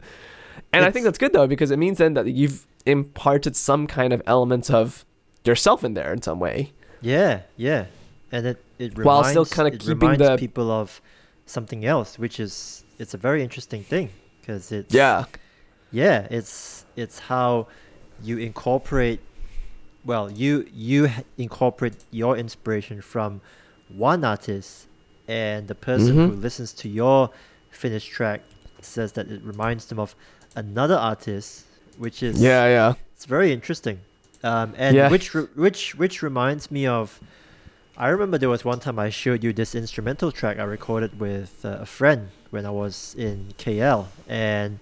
[0.73, 4.11] and i think that's good though because it means then that you've imparted some kind
[4.13, 5.05] of elements of
[5.45, 6.73] yourself in there in some way.
[7.01, 7.85] Yeah, yeah,
[8.31, 11.01] and it it reminds, While still kinda it keeping the- people of
[11.45, 14.09] something else, which is it's a very interesting thing
[14.47, 15.25] because it's yeah
[15.91, 17.67] yeah it's it's how
[18.23, 19.19] you incorporate
[20.05, 23.41] well you you incorporate your inspiration from
[23.89, 24.87] one artist
[25.27, 26.41] and the person who Mhm.
[26.41, 27.29] listens to your
[27.69, 28.41] finished track
[28.81, 30.15] says that it reminds them of
[30.55, 31.65] another artist
[31.97, 33.99] which is yeah yeah it's very interesting
[34.43, 35.09] um, and Yeah.
[35.09, 37.19] which re- which which reminds me of
[37.97, 41.65] I remember there was one time I showed you this instrumental track I recorded with
[41.65, 44.79] uh, a friend when I was in KL and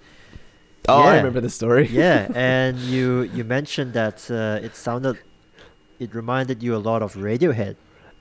[0.88, 1.88] oh i remember the story.
[1.92, 5.18] yeah, and you you mentioned that uh, it sounded,
[6.00, 7.76] it reminded you a lot of Radiohead,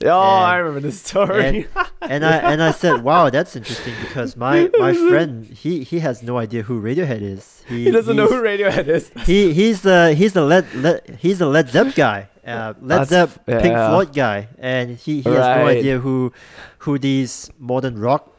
[0.04, 1.68] oh i remember the story.
[2.00, 6.22] and I and I said, wow, that's interesting because my my friend he he has
[6.22, 7.62] no idea who Radiohead is.
[7.66, 9.10] He he doesn't know who radiohead is.
[9.24, 13.46] He he's the he's the Led, Led he's the Led Zepp guy, uh, Led Zepp,
[13.46, 13.74] Pink.
[13.74, 16.32] Floyd guy, and he, he has no idea who
[16.80, 18.33] who these modern rock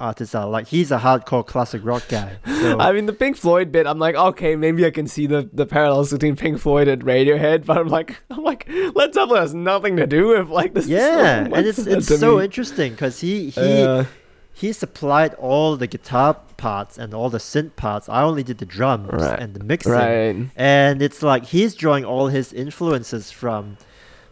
[0.00, 0.46] artists are.
[0.48, 2.36] Like he's a hardcore classic rock guy.
[2.46, 5.48] So I mean, the Pink Floyd bit, I'm like, okay, maybe I can see the,
[5.52, 9.54] the parallels between Pink Floyd and Radiohead, but I'm like, I'm like, Led Zeppelin has
[9.54, 10.86] nothing to do with like this.
[10.86, 12.44] yeah, and it's it's so me.
[12.44, 14.04] interesting because he he Yeah.
[14.52, 18.08] he supplied all the guitar parts and all the synth parts.
[18.08, 19.38] I only did the drums Right.
[19.38, 19.92] and the mixing.
[19.92, 20.36] right.
[20.56, 23.76] And it's like he's drawing all his influences from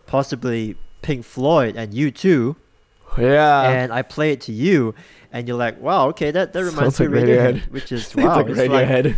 [0.07, 2.57] possibly Pink Floyd and U2.
[3.19, 3.69] Yeah.
[3.69, 4.95] and I play it to you,
[5.33, 7.71] and you're like, "Wow, okay, that, that reminds Sounds me like of Radiohead,", Radiohead.
[7.77, 9.17] which is wow, like it's like Radiohead.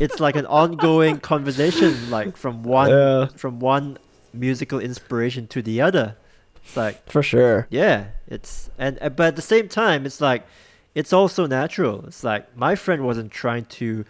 [0.00, 3.98] it's like an ongoing conversation, like from one yeah, from one
[4.32, 6.16] musical inspiration to the other.
[6.64, 7.66] It's like, for sure.
[7.70, 10.46] yeah, it's and but at the same time, it's like
[10.94, 12.04] it's also natural.
[12.06, 14.04] It's like my friend wasn't trying to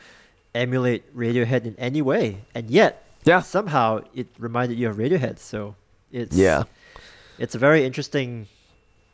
[0.54, 3.40] emulate Radiohead in any way, and yet Yeah.
[3.40, 5.38] somehow it reminded you of Radiohead.
[5.38, 5.74] So
[6.12, 6.64] it's Yeah.
[7.38, 8.46] it's a very interesting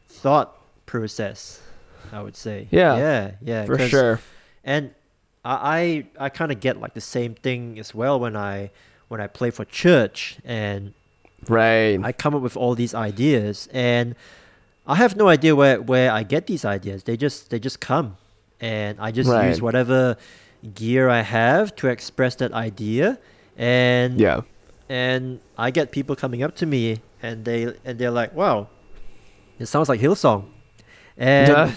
[0.08, 1.60] thought process
[2.12, 4.20] i would say Yeah, yeah yeah For sure.
[4.64, 4.90] and
[5.44, 8.70] i i, I kind of get like the same thing as well when i
[9.08, 10.94] when i play for church and
[11.48, 11.98] Right.
[12.04, 14.14] i come up with all these ideas and
[14.86, 18.16] i have no idea where where i get these ideas they just they just come
[18.60, 19.48] and i just Right.
[19.48, 20.16] use whatever
[20.74, 23.18] gear i have to express that idea
[23.56, 24.40] and yeah.
[24.88, 28.68] and I get people coming up to me and they and they're like, "Wow,
[29.58, 30.44] it sounds like Hillsong,"
[31.20, 31.74] and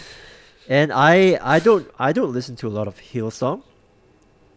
[0.69, 3.61] and I I don't I don't listen to a lot of Hillsong.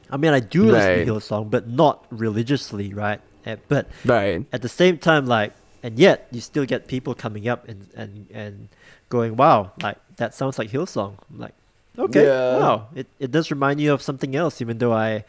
[0.09, 1.05] I mean, I do listen Right.
[1.05, 3.21] to Hillsong, but not religiously, right?
[3.69, 4.47] But Right.
[4.53, 8.27] at the same time, like, and yet you still get people coming up and and
[8.33, 8.69] and
[9.09, 11.55] going, "Wow, like that sounds like Hillsong." I'm like,
[11.99, 12.57] okay, Yeah.
[12.59, 15.25] wow, it it does remind you of something else, even though I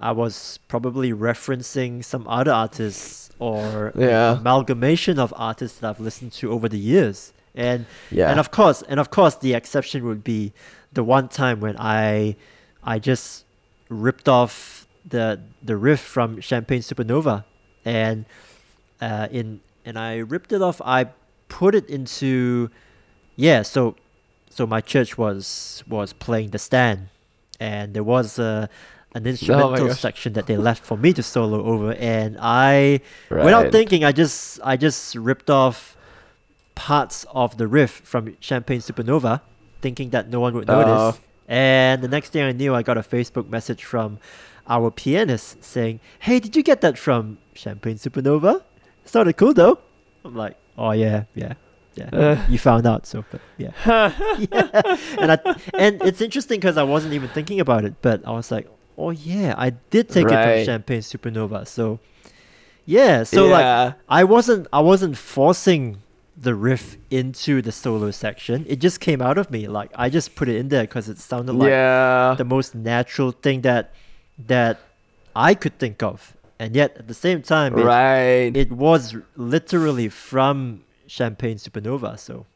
[0.00, 4.38] I was probably referencing some other artists or Yeah.
[4.38, 7.32] amalgamation of artists that I've listened to over the years.
[7.54, 8.30] And Yeah.
[8.30, 10.52] and of course, and of course, the exception would be
[10.92, 12.36] the one time when I
[12.82, 13.44] I just
[13.88, 17.44] ripped off the the riff from Champagne Supernova,
[17.84, 18.24] and
[19.00, 20.80] uh, in and I ripped it off.
[20.84, 21.08] I
[21.48, 22.70] put it into
[23.36, 23.62] yeah.
[23.62, 23.96] So
[24.48, 27.08] so my church was was playing the stand,
[27.60, 28.68] and there was a
[29.14, 30.00] an instrumental gosh.
[30.00, 33.44] section that they left for me to solo over, and I right.
[33.44, 35.96] without thinking, I just I just ripped off
[36.74, 39.40] parts of the riff from Champagne Supernova,
[39.80, 41.18] thinking that no one would notice.
[41.18, 41.18] Oh.
[41.48, 44.18] And the next thing I knew, I got a Facebook message from
[44.68, 48.62] our pianist saying, "Hey, did you get that from Champagne Supernova?
[49.04, 49.78] It sounded cool though."
[50.24, 51.54] I'm like, "Oh yeah, yeah."
[51.94, 52.46] Yeah, Uh.
[52.48, 54.96] you found out, so but yeah, yeah.
[55.20, 55.38] and I
[55.74, 59.10] and it's interesting because I wasn't even thinking about it, but I was like, oh
[59.10, 62.00] yeah, I did take it from Champagne Supernova, so
[62.86, 63.94] yeah, so like.
[64.08, 65.98] I wasn't I wasn't forcing
[66.42, 68.66] the riff into the solo section.
[68.68, 69.68] It just came out of me.
[69.68, 72.34] Like I just put it in there because it sounded like yeah.
[72.36, 73.94] the most natural thing that
[74.46, 74.80] that
[75.34, 76.36] I could think of.
[76.58, 78.56] And yet at the same time it, right.
[78.56, 82.18] it was literally from Champagne Supernova.
[82.18, 82.46] So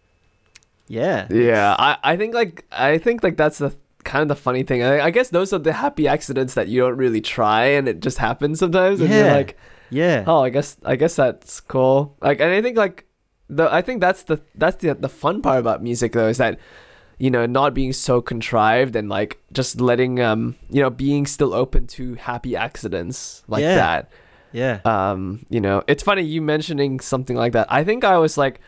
[0.88, 1.27] yeah.
[1.31, 4.83] Yeah, I, I think like I think like that's the kind of the funny thing.
[4.83, 8.01] I, I guess those are the happy accidents that you don't really try and it
[8.01, 9.01] just happens sometimes.
[9.01, 9.33] And you're Yeah.
[9.33, 9.57] like,
[9.90, 10.25] Yeah.
[10.27, 12.16] oh, I guess I guess that's cool.
[12.20, 13.05] Like, and I think like
[13.48, 16.59] the I think that's the that's the the fun part about music though is that
[17.18, 21.54] you know not being so contrived and like just letting um you know being still
[21.54, 23.74] open to happy accidents like Yeah.
[23.76, 24.11] that
[24.52, 24.80] Yeah.
[24.85, 28.61] um you know it's funny you mentioning something like that i think i was like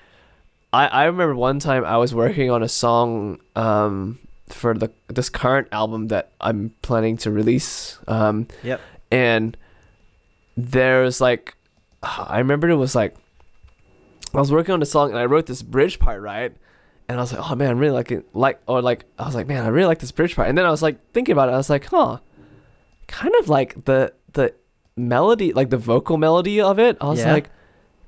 [0.73, 5.29] i i remember one time i was working on a song um for the this
[5.29, 8.81] current album that i'm planning to release um Yep.
[9.11, 9.57] and
[10.57, 11.55] there's like
[12.03, 13.15] i remember it was like
[14.35, 16.55] i was working on the song and i wrote this bridge part right
[17.09, 19.35] and i was like oh man i really like it like or like i was
[19.35, 21.49] like man i really like this bridge part and then i was like thinking about
[21.49, 22.19] it i was like huh
[23.07, 24.53] kind of like the the
[24.97, 27.33] melody like the vocal melody of it i was Yeah.
[27.33, 27.51] like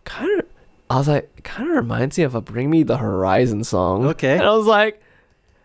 [0.04, 0.46] kind of
[0.90, 4.33] i was like kind of reminds me of a bring me the horizon song Okay.
[4.35, 5.00] and i was like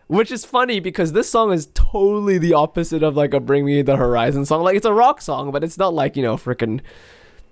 [0.08, 3.82] which is funny because this song is totally the opposite of like a Bring Me
[3.82, 4.62] the Horizon song.
[4.62, 6.80] Like it's a rock song, but it's not like you know freaking,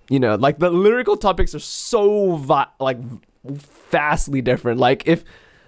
[0.08, 2.98] you know, like the lyrical topics are so vi- like
[3.44, 4.80] vastly different.
[4.80, 5.24] Like if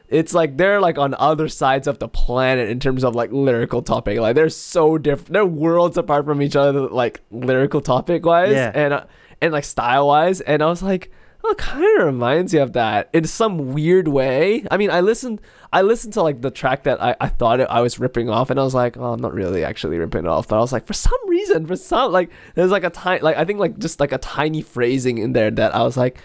[0.08, 3.82] it's like they're like on other sides of the planet in terms of like lyrical
[3.82, 4.18] topic.
[4.18, 5.32] Like they're so different.
[5.32, 8.70] They're worlds apart from each other, like lyrical topic wise, Yeah.
[8.74, 9.04] and uh,
[9.40, 10.40] and like style wise.
[10.40, 11.10] And I was like,
[11.46, 14.64] well, it kind of reminds you of that in some weird way.
[14.70, 15.40] I mean, I listened,
[15.72, 18.50] I listened to like the track that I, I thought it, I was ripping off,
[18.50, 20.72] and I was like, oh, I'm not really actually ripping it off, but I was
[20.72, 23.78] like, for some reason, for some like, there's like a tiny, like I think like
[23.78, 26.18] just like a tiny phrasing in there that I was like,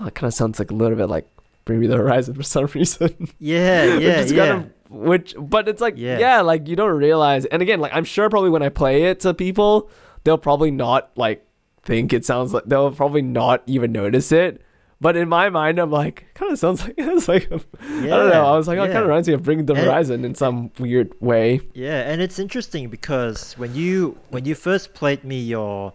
[0.00, 1.26] oh, it kind of sounds like a little bit like
[1.64, 3.28] Bring Me the Horizon for some reason.
[3.38, 4.46] Yeah, yeah, is yeah.
[4.46, 6.18] kind of- which, but it's like, Yeah.
[6.18, 6.40] yeah.
[6.42, 7.44] like you don't realize.
[7.46, 9.90] And again, like I'm sure probably when I play it to people,
[10.22, 11.44] they'll probably not like
[11.82, 14.60] think it sounds like they'll probably not even notice it.
[15.00, 17.58] But in my mind, I'm like, kind of sounds like it's like I
[18.06, 18.46] don't know.
[18.46, 20.34] I was like, oh, it kind of reminds me of Bring the And- Horizon in
[20.34, 21.60] some weird way.
[21.74, 25.92] Yeah, and it's interesting because when you when you first played me your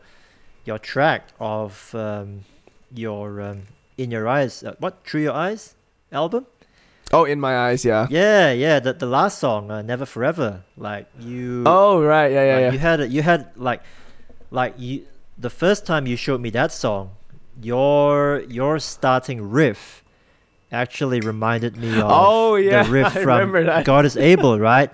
[0.65, 2.41] your track of um,
[2.93, 3.63] your um,
[3.97, 5.75] in your eyes, uh, what through your eyes
[6.11, 6.45] album?
[7.13, 8.07] Oh, in my eyes, yeah.
[8.09, 10.63] Yeah, yeah, the the last song, uh, Never Forever.
[10.77, 12.71] Like you, Oh, right, yeah, yeah, like, yeah.
[12.71, 13.81] you had you had like
[14.51, 17.11] like you the first time you showed me that song,
[17.61, 20.03] your your starting riff
[20.71, 23.83] actually reminded me of Oh, yeah, the riff I from.
[23.83, 24.89] God is Able, right?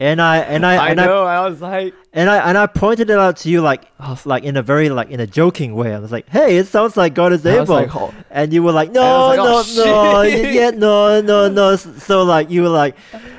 [0.00, 1.24] And I and I I and I know.
[1.24, 3.84] I was like, and I and I pointed it out to you like
[4.24, 5.94] like in a very like in a joking way.
[5.94, 8.72] I was like, "Hey, it sounds like God is able," like, oh, and you were
[8.72, 12.62] like, "No, like, no, "Oh, no, y- shit." yeah, no, no, no." So like you
[12.62, 12.96] were like,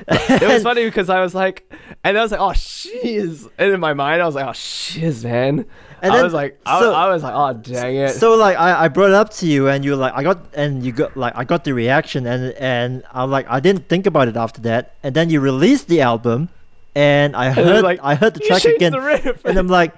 [0.08, 1.70] it was funny because I was like,
[2.02, 5.22] and I was like, oh shiz, and in my mind I was like, oh shiz,
[5.22, 5.66] man.
[6.04, 8.10] And I then- was like, I, so- I was like, oh dang it.
[8.10, 10.38] so like I, I brought it up to you, and you were like, I got,
[10.54, 14.06] and you got like I got the reaction, and and I'm like, I didn't think
[14.06, 16.48] about it after that, and then you released the album,
[16.94, 19.94] and I And heard like, I heard the track again, the and I'm like,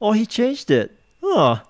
[0.00, 0.90] oh, he changed it.
[1.22, 1.60] Oh.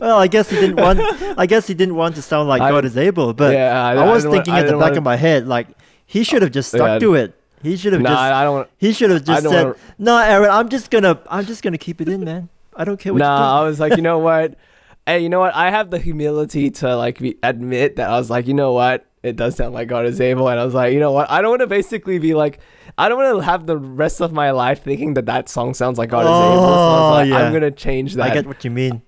[0.00, 1.00] Well, I guess he didn't want.
[1.38, 3.34] I guess he didn't want to sound like I God is able.
[3.34, 5.46] But Yeah, I- I, was didn't want- thinking at the back wanna- of my head,
[5.46, 5.68] like
[6.06, 6.98] he oh, should have just stuck Yeah.
[6.98, 7.34] to it.
[7.62, 8.20] He should have nah, just.
[8.40, 11.20] I don't he should have just said, wanna- "No, Aaron, I'm just gonna.
[11.28, 12.48] I'm just gonna keep it in, man.
[12.80, 14.56] I don't care what Nah, I was like, you know what?
[15.06, 15.54] Hey, you know what?
[15.56, 19.06] I have the humility to like be, admit that I was like, you know what?
[19.24, 21.28] It does sound like God is able, and I was like, you know what?
[21.30, 22.60] I don't want to basically be like,
[22.96, 25.98] I don't want to have the rest of my life thinking that that song sounds
[25.98, 26.62] like God is able.
[26.62, 27.38] So I was Oh, like, yeah.
[27.38, 28.30] I'm gonna change that.
[28.30, 29.02] I get what you mean.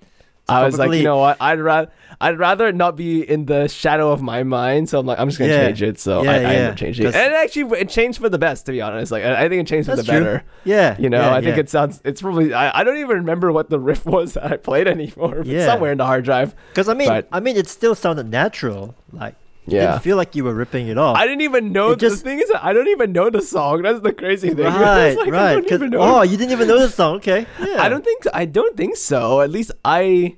[0.49, 1.37] I was like, you know what?
[1.41, 1.91] I'd rather
[2.23, 4.89] I'd rather not be in the shadow of my mind.
[4.89, 5.67] So I'm like, I'm just gonna Yeah.
[5.67, 5.99] change it.
[6.01, 6.49] So Yeah, I, I yeah.
[6.49, 8.67] ended up changing it, and actually it changed for the best.
[8.67, 10.21] To be honest, like I, I think it changed for the true.
[10.21, 10.45] better.
[10.65, 12.01] Yeah, You know, I think it sounds.
[12.05, 12.55] It's probably.
[12.55, 15.37] I, I don't even remember what the riff was that I played anymore.
[15.39, 15.67] But Yeah.
[15.67, 16.55] somewhere in the hard drive.
[16.71, 18.95] Because I mean, but- I mean, it still sounded natural.
[19.13, 19.35] Like,
[19.67, 19.91] it Yeah.
[19.93, 21.17] didn't feel like you were ripping it off.
[21.17, 21.91] I didn't even know.
[21.91, 23.83] It the just- thing is, I don't even know the song.
[23.83, 24.65] That's the crazy thing.
[24.73, 25.53] Right, like, right.
[25.55, 26.01] don't 'cause- even know.
[26.01, 27.17] oh, you didn't even know the song.
[27.17, 27.47] Okay.
[27.61, 27.83] Yeah.
[27.83, 28.25] I don't think.
[28.33, 29.41] I don't think so.
[29.41, 30.37] At least I.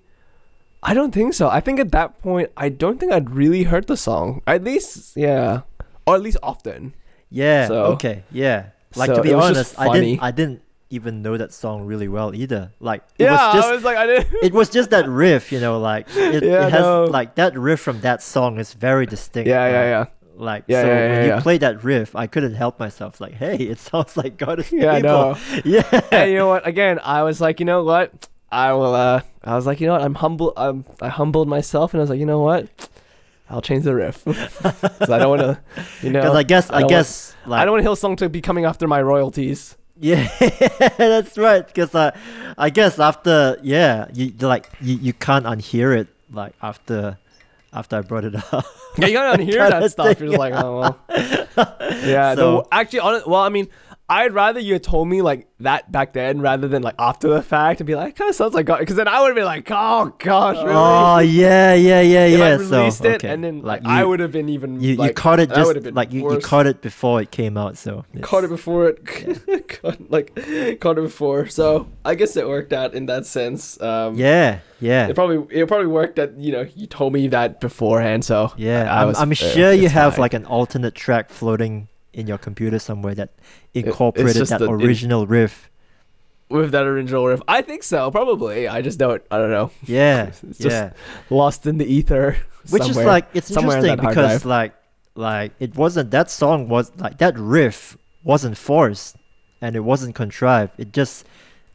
[0.85, 1.49] I don't think so.
[1.49, 4.43] I think at that point, I don't think I'd really heard the song.
[4.47, 5.63] At least, yeah,
[6.07, 6.95] or at least often.
[7.31, 7.67] Yeah.
[7.69, 8.23] So- okay.
[8.31, 8.67] Yeah.
[8.95, 10.21] Like so to be honest, I didn't.
[10.23, 12.71] I didn't even know that song really well either.
[12.79, 13.69] Like it Yeah, was just.
[13.69, 14.29] I was like, I didn't.
[14.45, 17.05] it was just that riff, you know, like it, Yeah, it has no.
[17.07, 19.49] like that riff from that song is very distinct.
[19.49, 20.05] yeah, yeah, yeah.
[20.37, 23.21] Like Yeah, so yeah, yeah, when you play that riff, I couldn't help myself.
[23.21, 25.09] Like, hey, it sounds like God is Yeah, I able.
[25.09, 25.37] know.
[25.65, 26.01] Yeah.
[26.13, 26.67] and you know what?
[26.67, 28.29] Again, I was like, you know what?
[28.55, 28.95] I will.
[28.95, 30.03] uh I was like, you know what?
[30.03, 30.53] I'm humble.
[30.57, 32.69] Um, I humbled myself, and I was like, you know what?
[33.51, 34.25] I'll change the riff.
[34.25, 35.61] 'Cause I don't want to,
[36.03, 36.21] you know.
[36.23, 38.87] Because I guess I I, guess like I don't want Hillsong to be coming after
[38.89, 39.77] my royalties.
[40.01, 40.27] Yeah,
[40.97, 41.67] that's right.
[41.67, 42.11] Because uh,
[42.57, 47.19] I guess after yeah, you you like you, you can't unhear it like after
[47.73, 48.65] after I brought it up.
[48.97, 50.19] Yeah, you gotta unhear that stuff.
[50.21, 50.99] You're just like, oh well.
[52.07, 52.35] Yeah.
[52.35, 53.69] So- no, actually, on well, I mean,
[54.07, 57.41] I'd rather you had told me like that back then rather than like after the
[57.41, 59.47] fact and be like, kind of sounds like God, because then I would have been
[59.47, 60.69] like, oh gosh, really?
[60.71, 62.45] Oh yeah, yeah, yeah, if yeah.
[62.45, 63.31] I released so it okay.
[63.31, 65.93] and then like, you, I would have been even you, like, you caught it just
[65.93, 67.79] like you, you caught it before it came out.
[67.79, 70.35] So it's- caught it before it caught, like
[70.81, 75.07] caught it before so i guess it worked out in that sense um Yeah, yeah,
[75.09, 78.93] it probably it probably worked that you know you told me that beforehand so yeah.
[78.93, 80.21] I, I I'm, was, I'm uh, sure you have fine.
[80.21, 83.31] like an alternate track floating in your computer somewhere that
[83.75, 85.71] incorporated just that the- it- original riff.
[86.49, 90.27] with that original riff i think so probably i just don't i don't know Yeah,
[90.51, 90.93] It's just yeah.
[91.31, 92.37] lost in the ether
[92.71, 94.45] which is like it's somewhere in interesting because drive.
[94.45, 94.73] like
[95.17, 99.17] like it wasn't that song was like that riff wasn't forced
[99.61, 101.27] and it wasn't contrived it just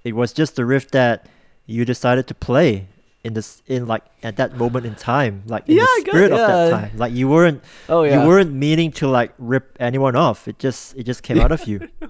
[0.04, 1.26] it was just the riff that
[1.66, 2.88] you decided to play
[3.24, 6.32] in this in like at that moment in time like in Yeah, the got- spirit
[6.32, 6.92] of that time.
[6.98, 8.22] Like you weren't oh yeah.
[8.22, 10.48] you weren't meaning to like rip anyone off.
[10.48, 11.88] It just it just came out of you.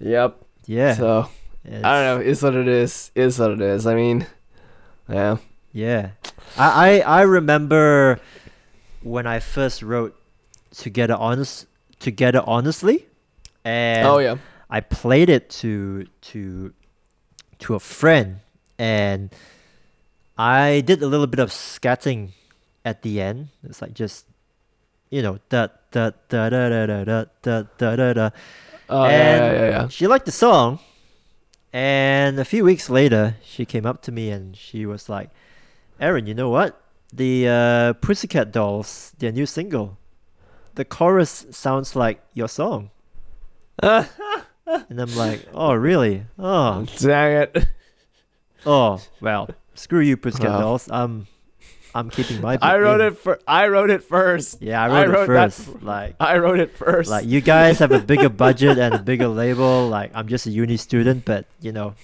[0.00, 0.44] Yep.
[0.66, 0.94] Yeah.
[0.94, 1.28] So
[1.64, 2.20] i don't know.
[2.20, 3.10] Is what it is.
[3.14, 3.86] Is what it is.
[3.86, 4.26] I mean
[5.08, 5.38] yeah.
[5.72, 6.10] Yeah,
[6.56, 8.18] I, I I remember
[9.02, 10.16] when I first wrote
[10.70, 11.66] "Together Honest,"
[12.00, 13.06] "Together Honestly,"
[13.64, 14.36] and oh yeah.
[14.70, 16.72] I played it to to
[17.60, 18.40] to a friend,
[18.78, 19.30] and
[20.38, 22.30] I did a little bit of scatting
[22.84, 23.48] at the end.
[23.64, 24.26] It's like just
[25.10, 28.30] you know da da da da da da da da da da da.
[28.88, 29.88] Oh yeah, and yeah, yeah, yeah.
[29.88, 30.78] she liked the song.
[31.72, 35.30] And a few weeks later, she came up to me and she was like,
[36.00, 36.80] "Aaron, you know what?
[37.12, 39.98] The uh, Pussycat Dolls, their new single,
[40.76, 42.90] the chorus sounds like your song."
[44.88, 46.24] And I'm like, "Oh, really?
[46.38, 47.66] Oh, Dang it.
[48.68, 50.60] Oh, well, screw you, Pussycat.
[50.60, 50.88] Dolls.
[50.90, 51.26] I'm,
[51.94, 52.58] I'm keeping my.
[52.60, 53.40] I wrote in." it for.
[53.48, 54.60] I wrote it first.
[54.62, 55.68] Yeah, I I wrote, wrote it that first.
[55.68, 57.10] f- Like, I wrote it first.
[57.10, 59.88] like you guys have a bigger budget and a bigger label.
[59.88, 61.94] Like, I'm just a uni student, but you know,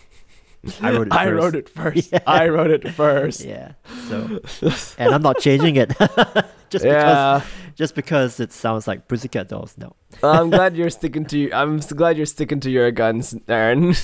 [0.81, 1.43] I wrote it I first.
[1.43, 2.13] wrote it first.
[2.13, 2.19] Yeah.
[2.27, 3.45] I wrote it first.
[3.45, 3.73] Yeah.
[4.09, 4.41] So,
[4.99, 5.89] and I'm not changing it
[6.71, 7.41] just because Yeah.
[7.75, 9.75] just because it sounds like Pussycat Dolls.
[9.77, 9.95] No.
[10.23, 11.51] I'm glad you're sticking to.
[11.53, 13.95] I'm glad you're sticking to your guns, Aaron.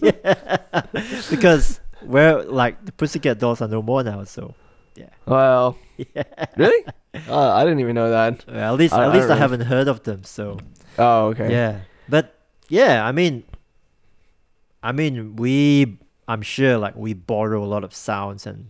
[0.00, 0.82] Yeah.
[1.30, 4.24] Because we're like the Pussycat Dolls are no more now.
[4.24, 4.54] So,
[4.96, 5.08] Yeah.
[5.26, 6.22] well, yeah.
[6.56, 6.84] really?
[7.28, 8.44] Uh, I didn't even know that.
[8.48, 10.24] Well, at least I- at least I, haven't heard of them.
[10.24, 10.58] So
[10.98, 11.50] Oh, okay.
[11.50, 11.80] yeah.
[12.08, 12.34] But
[12.68, 13.44] yeah, I mean,
[14.84, 18.66] I mean, we I'm sure like we borrow a lot of sounds and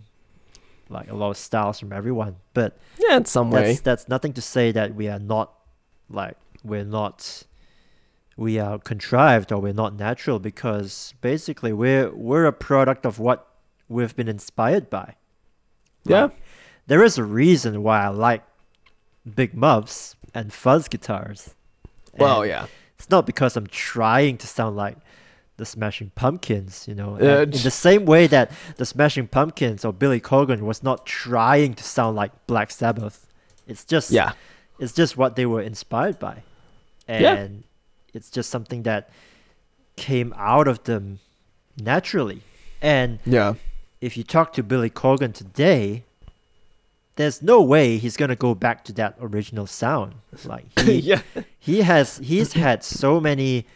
[0.88, 3.64] like a lot of styles from everyone, but Yeah, in some way.
[3.72, 5.52] that's that's nothing to say that we are not
[6.08, 7.42] like we're not
[8.36, 13.46] we are contrived or we're not natural because basically we're we're a product of what
[13.88, 15.16] we've been inspired by.
[16.04, 16.24] Yeah.
[16.24, 16.36] Like,
[16.86, 18.42] there is a reason why I like
[19.34, 21.54] big muffs and fuzz guitars.
[22.18, 22.66] Well, And yeah.
[22.98, 24.96] It's not because I'm trying to sound like
[25.56, 27.14] the Smashing Pumpkins, you know.
[27.14, 31.74] And in the same way that the Smashing Pumpkins or Billy Corgan was not trying
[31.74, 33.26] to sound like Black Sabbath.
[33.66, 34.32] It's just Yeah.
[34.78, 36.42] it's just what they were inspired by.
[37.06, 37.48] And Yeah.
[38.12, 39.10] it's just something that
[39.96, 41.20] came out of them
[41.80, 42.42] naturally.
[42.82, 43.54] And Yeah.
[44.00, 46.02] if you talk to Billy Corgan today,
[47.16, 50.14] there's no way he's gonna go back to that original sound.
[50.44, 51.22] Like he yeah.
[51.60, 53.66] he has he's had so many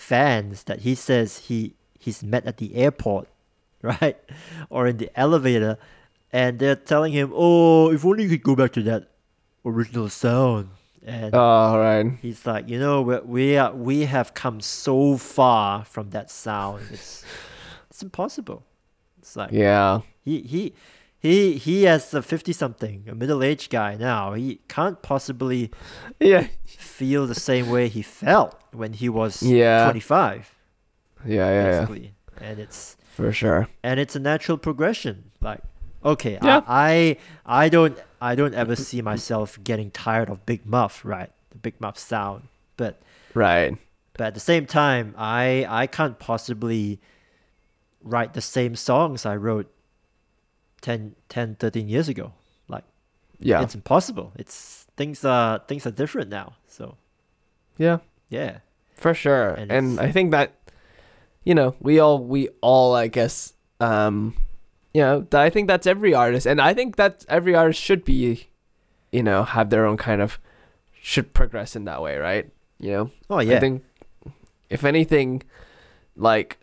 [0.00, 3.28] fans that he says he he's met at the airport,
[3.82, 4.16] right?
[4.70, 5.76] Or in the elevator
[6.32, 9.08] and they're telling him, "Oh, if only you could go back to that
[9.64, 10.68] original sound."
[11.04, 12.12] And All right.
[12.22, 16.82] he's like, "You know, we we are we have come so far from that sound.
[16.92, 17.24] It's
[17.90, 18.62] it's impossible."
[19.18, 20.00] It's like Yeah.
[20.24, 20.72] he he
[21.18, 25.70] he he as a 50 something, a middle-aged guy now, he can't possibly
[26.20, 26.46] Yeah.
[26.64, 29.84] feel the same way he felt when he was Yeah.
[29.84, 30.54] 25
[31.26, 31.34] Yeah.
[31.50, 31.86] Yeah.
[31.90, 32.08] Yeah.
[32.40, 33.68] and it's For sure.
[33.82, 35.60] and it's a natural progression like
[36.04, 36.62] okay Yeah.
[36.66, 37.16] I,
[37.46, 41.58] I i don't i don't ever see myself getting tired of big muff right the
[41.58, 43.00] big muff sound but
[43.34, 43.76] Right.
[44.14, 47.00] but at the same time i i can't possibly
[48.02, 49.68] write the same songs i wrote
[50.80, 52.32] 10 10 13 years ago
[52.68, 52.84] like
[53.38, 53.62] Yeah.
[53.62, 56.96] it's impossible it's things are things are different now so
[57.76, 57.98] yeah.
[58.30, 58.58] Yeah
[58.96, 59.50] For sure.
[59.50, 60.54] And And, I think that
[61.44, 64.34] you know, we all we all I guess um
[64.94, 68.48] you know, I think that's every artist and I think that every artist should be
[69.12, 70.38] you know, have their own kind of
[71.02, 72.48] should progress in that way, right?
[72.78, 73.10] You know?
[73.28, 73.82] oh yeah I think
[74.68, 75.42] if anything
[76.16, 76.56] like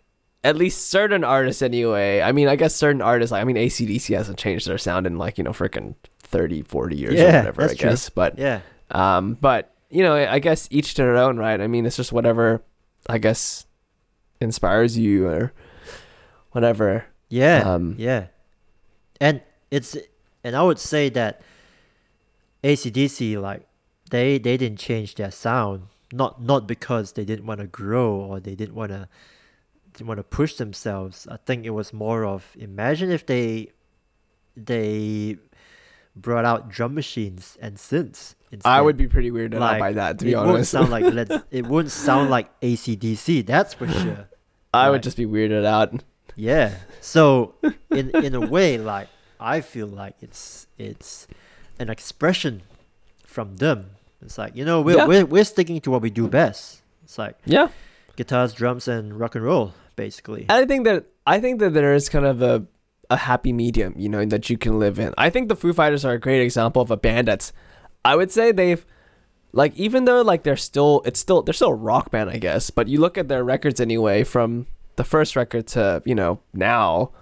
[0.44, 2.22] at least certain artists anyway.
[2.22, 5.18] I mean, I guess certain artists like I mean ACDC hasn't changed their sound in
[5.18, 7.90] like, you know, freaking 30, 40 years or Yeah, whatever, I true.
[7.90, 8.08] guess.
[8.08, 8.60] But yeah
[8.92, 11.60] um, but you know, I guess each to their own, right?
[11.60, 12.62] I mean, it's just whatever,
[13.08, 13.66] I guess,
[14.40, 15.52] inspires you or
[16.52, 17.06] whatever.
[17.28, 18.26] Yeah, Um, yeah,
[19.20, 19.96] and it's
[20.42, 21.42] and I would say that
[22.64, 23.66] ACDC like
[24.10, 28.40] they they didn't change their sound not not because they didn't want to grow or
[28.40, 29.08] they didn't want to
[29.92, 31.26] didn't want to push themselves.
[31.30, 33.72] I think it was more of imagine if they
[34.56, 35.36] they
[36.16, 38.34] brought out drum machines and synths.
[38.50, 38.68] Instead.
[38.70, 40.70] I would be pretty weirded out like by that, to be honest.
[40.70, 41.04] sound like
[41.50, 43.44] it wouldn't sound like ACDC.
[43.44, 44.28] That's for sure.
[44.72, 44.90] I right.
[44.90, 46.02] would just be weirded out.
[46.34, 46.74] Yeah.
[47.00, 47.54] So
[47.90, 51.26] in in a way, like I feel like it's it's
[51.78, 52.62] an expression
[53.26, 53.90] from them.
[54.22, 55.06] It's like you know we're Yeah.
[55.06, 56.82] we're, we're sticking to what we do best.
[57.04, 57.68] It's like Yeah.
[58.16, 60.46] guitars, drums, and rock and roll, basically.
[60.48, 62.64] I think that I think that there is kind of a
[63.10, 65.14] a happy medium, you know, that you can live in.
[65.16, 67.52] I think the Foo Fighters are a great example of a band that's
[68.04, 68.84] I would say they've
[69.52, 72.70] like even though like they're still it's still they're still a rock band, I guess,
[72.70, 77.12] but you look at their records anyway from the first record to, you know, now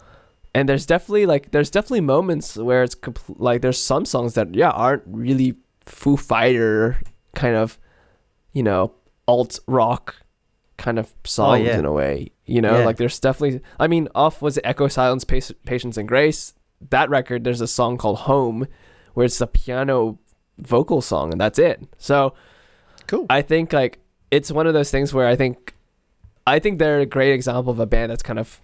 [0.55, 4.55] and there's definitely like there's definitely moments where it's compl- like there's some songs that
[4.55, 5.55] yeah aren't really
[5.85, 6.99] Foo Fighter
[7.35, 7.79] kind of,
[8.53, 8.93] you know,
[9.29, 10.17] alt rock
[10.79, 11.79] kind of oh, songs yeah.
[11.79, 12.33] in a way.
[12.47, 12.85] You know, Yeah.
[12.87, 13.61] like there's definitely.
[13.79, 16.55] I mean, off was Echo Silence, Patience and Grace.
[16.91, 18.67] That record, there's a song called Home,
[19.15, 20.19] where it's a piano
[20.59, 21.81] vocal song, and that's it.
[21.99, 22.35] So
[23.07, 23.27] Cool.
[23.31, 23.99] I think like
[24.31, 25.75] it's one of those things where I think,
[26.47, 28.61] I think they're a great example of a band that's kind of,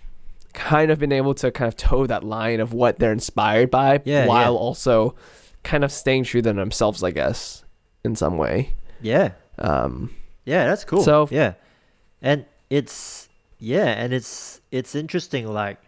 [0.53, 4.01] kind of been able to kind of toe that line of what they're inspired by,
[4.05, 4.59] Yeah, while yeah.
[4.59, 5.15] also,
[5.63, 7.65] kind of staying true to themselves, I guess,
[8.05, 8.73] in some way.
[9.01, 9.31] yeah.
[9.59, 10.11] Um,
[10.45, 11.03] Yeah, that's cool.
[11.03, 11.55] So- yeah,
[12.21, 13.29] and it's
[13.61, 15.47] yeah, and it's it's interesting.
[15.47, 15.79] Like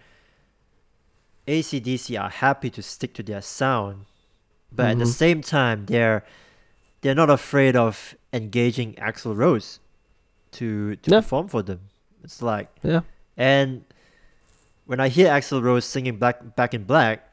[1.49, 4.05] ACDC are happy to stick to their sound,
[4.75, 5.13] but at the Mhm.
[5.25, 6.25] same time, they're
[7.01, 9.79] they're not afraid of engaging Axl Rose
[10.53, 11.21] to to Yeah.
[11.21, 11.81] perform for them.
[12.23, 13.01] It's like yeah.
[13.37, 13.85] and
[14.87, 17.29] when I hear Axl Rose singing "Black Back in Black,"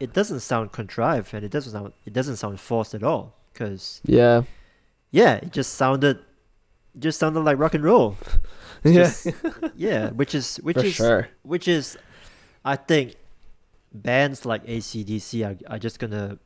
[0.00, 3.34] it doesn't sound contrived and it doesn't sound it doesn't sound forced at all.
[3.52, 4.42] Because Yeah.
[5.10, 6.18] yeah, it just sounded
[6.98, 8.16] just sounded like rock and roll.
[8.84, 9.32] It's Yeah.
[9.32, 11.28] just- yeah, which is which For is sure.
[11.42, 11.96] which is
[12.64, 13.14] I think
[13.92, 16.38] bands like ACDC are, are just gonna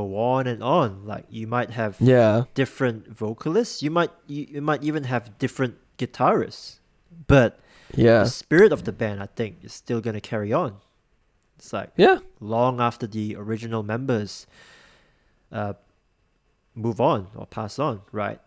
[0.00, 0.88] go on and on.
[1.12, 2.44] Like you might have Yeah.
[2.54, 6.78] different vocalists, you might you, you might even have different guitarists.
[7.34, 7.50] But
[8.06, 8.24] Yeah.
[8.26, 10.70] the spirit of the band I think is still gonna carry on.
[11.58, 12.18] It's like Yeah.
[12.40, 14.46] long after the original members
[15.52, 15.74] uh
[16.74, 18.40] move on or pass on, right?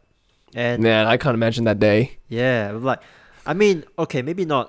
[0.53, 2.01] And Man, I can't imagine that day.
[2.27, 2.99] yeah, like
[3.45, 4.67] I mean, okay, maybe not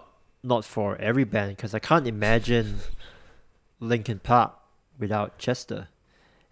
[0.52, 2.78] not for every band because I can't imagine
[3.80, 4.52] Linkin Park
[5.02, 5.88] without Chester.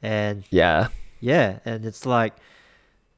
[0.03, 0.89] And Yeah.
[1.21, 2.35] yeah, and it's like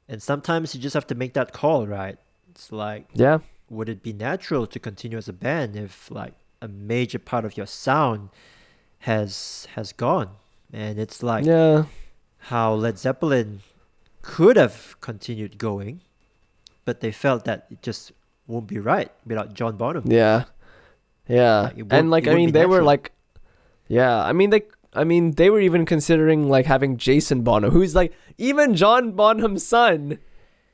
[0.09, 2.19] and sometimes you just have to make that call, right?
[2.51, 3.39] It's like Yeah.
[3.69, 7.57] would it be natural to continue as a band if like a major part of
[7.57, 8.31] your sound
[9.01, 10.31] has has gone?
[10.73, 11.85] And it's like yeah.
[12.53, 13.61] how Led Zeppelin
[14.23, 16.01] could have continued going,
[16.85, 18.13] but they felt that it just
[18.47, 20.11] won't be right without John Bonham.
[20.11, 20.45] Yeah.
[21.29, 21.61] Yeah.
[21.61, 23.13] Like, and like I mean they were like
[23.89, 24.63] Yeah, I mean they
[24.95, 29.67] I mean they were even considering like having Jason Bonham, who's like even John Bonham's
[29.67, 30.19] son.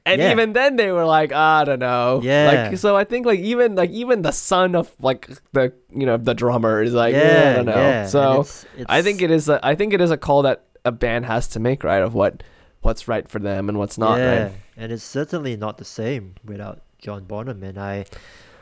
[0.07, 0.33] And Yeah.
[0.33, 2.21] even then they were like, I don't know.
[2.23, 2.69] Yeah.
[2.71, 6.17] Like so I think like even like even the son of like the you know,
[6.19, 7.77] the drummer is like, yeah, I don't know.
[7.77, 8.07] yeah.
[8.07, 10.65] So it's, it's, I think it is a I think it is a call that
[10.85, 12.03] a band has to make, right?
[12.03, 12.43] Of what
[12.83, 14.53] what's right for them and what's not, yeah, right?
[14.77, 18.05] and it's certainly not the same without John Bonham, and I,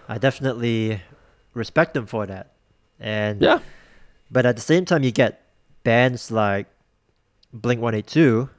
[0.08, 1.02] I definitely
[1.54, 2.52] respect them for that.
[3.00, 3.58] And Yeah.
[4.30, 5.41] but at the same time, you get
[5.84, 6.66] bands like
[7.52, 8.50] Blink One Eight Two,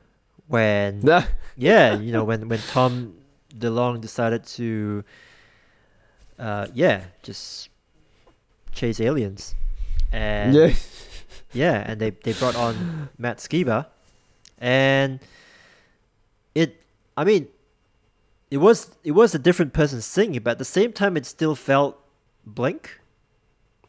[0.48, 1.26] when Yeah.
[1.58, 3.16] yeah, you know, when when Tom
[3.56, 5.04] DeLonge decided to,
[6.40, 7.70] uh, yeah, just
[8.72, 9.56] chase aliens,
[10.12, 10.74] and yeah.
[11.54, 13.88] yeah, and they they brought on Matt Skiba,
[14.58, 15.20] and
[16.56, 16.82] it,
[17.16, 17.48] I mean,
[18.52, 21.56] it was it was a different person singing, but at the same time, it still
[21.56, 22.00] felt
[22.46, 23.00] Blink,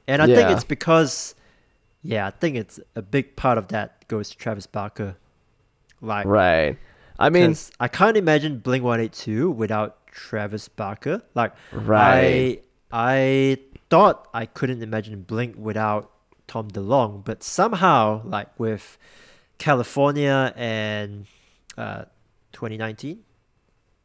[0.07, 1.35] and I think it's because,
[2.05, 5.17] yeah, I think it's a big part of that goes to Travis Barker,
[6.01, 6.79] like Right.
[7.19, 11.23] I mean I can't imagine Blink One Eight Two without Travis Barker.
[11.35, 12.63] Like right.
[12.93, 13.59] I I
[13.91, 16.11] thought I couldn't imagine Blink without
[16.47, 18.99] Tom DeLonge, but somehow like with
[19.59, 21.27] California and
[21.79, 22.05] uh
[22.53, 23.19] 2019,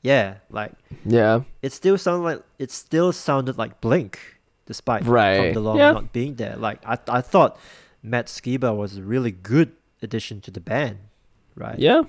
[0.01, 0.71] yeah, like
[1.05, 1.41] yeah.
[1.61, 4.19] it still sounded like it still sounded like Blink
[4.65, 5.53] despite Right.
[5.53, 5.91] Tom DeLonge Yeah.
[5.91, 6.55] not being there.
[6.55, 7.57] Like I I thought
[8.03, 9.71] Matt Skiba was a really good
[10.01, 10.99] addition to the band,
[11.55, 11.77] right?
[11.77, 12.03] Yeah.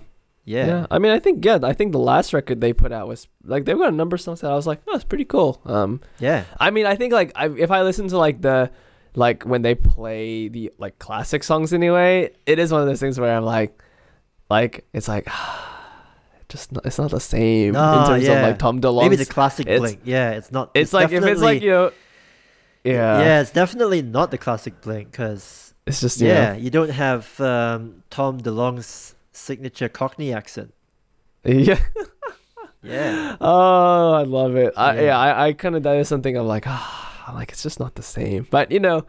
[0.44, 0.66] Yeah.
[0.66, 0.86] Yeah.
[0.90, 3.64] I mean, I think yeah, I think the last record they put out was like
[3.64, 5.60] they've got a number of songs that I was like, oh, it's pretty cool.
[5.64, 6.44] Um, Yeah.
[6.58, 8.70] I mean, I think like I, if I listen to like the
[9.14, 13.18] like when they play the like classic songs anyway, it is one of those things
[13.20, 13.80] where I'm like,
[14.48, 15.28] like it's like.
[16.48, 18.42] Just not, it's not the same No, in terms of yeah.
[18.48, 19.02] like Tom DeLonge.
[19.02, 20.00] Maybe the classic it's- Blink.
[20.02, 20.72] Yeah, it's not.
[20.74, 21.92] it's, like if it's like you know,
[22.82, 26.90] yeah, yeah, it's definitely not the classic Blink because it's just yeah, yeah, you don't
[26.90, 30.74] have um, Tom DeLonge's signature Cockney accent.
[31.44, 31.80] yeah.
[32.82, 34.72] Yeah, Oh, I love it.
[34.74, 35.02] I, Yeah.
[35.02, 35.18] yeah.
[35.18, 37.94] I, I kind of that is something I'm like, ah, I'm like it's just not
[37.94, 38.46] the same.
[38.50, 39.04] But you know,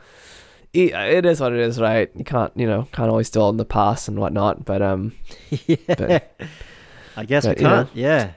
[0.73, 2.11] it, it is what it is, right?
[2.13, 4.65] You can't, you know, can't always dwell in the past and whatnot.
[4.65, 5.13] But um,
[5.67, 5.77] yeah.
[5.87, 6.37] But-
[7.15, 7.75] I guess we but, you know.
[7.85, 7.95] can't.
[7.95, 8.31] Yeah,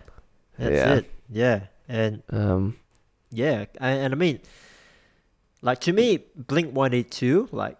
[0.56, 0.94] that's Yeah.
[0.94, 1.10] it.
[1.28, 2.76] Yeah, and um,
[3.32, 4.38] yeah, and, and I mean,
[5.62, 7.76] like to me, Blink One Eight Two, like,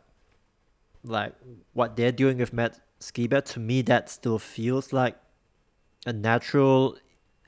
[1.04, 1.34] like
[1.72, 5.16] what they're doing with Matt Skiba, to me that still feels like
[6.06, 6.96] a natural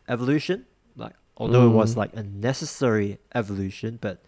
[0.09, 0.67] evolution.
[0.97, 1.97] Like, although it was Mm.
[1.97, 4.23] like a necessary evolution, but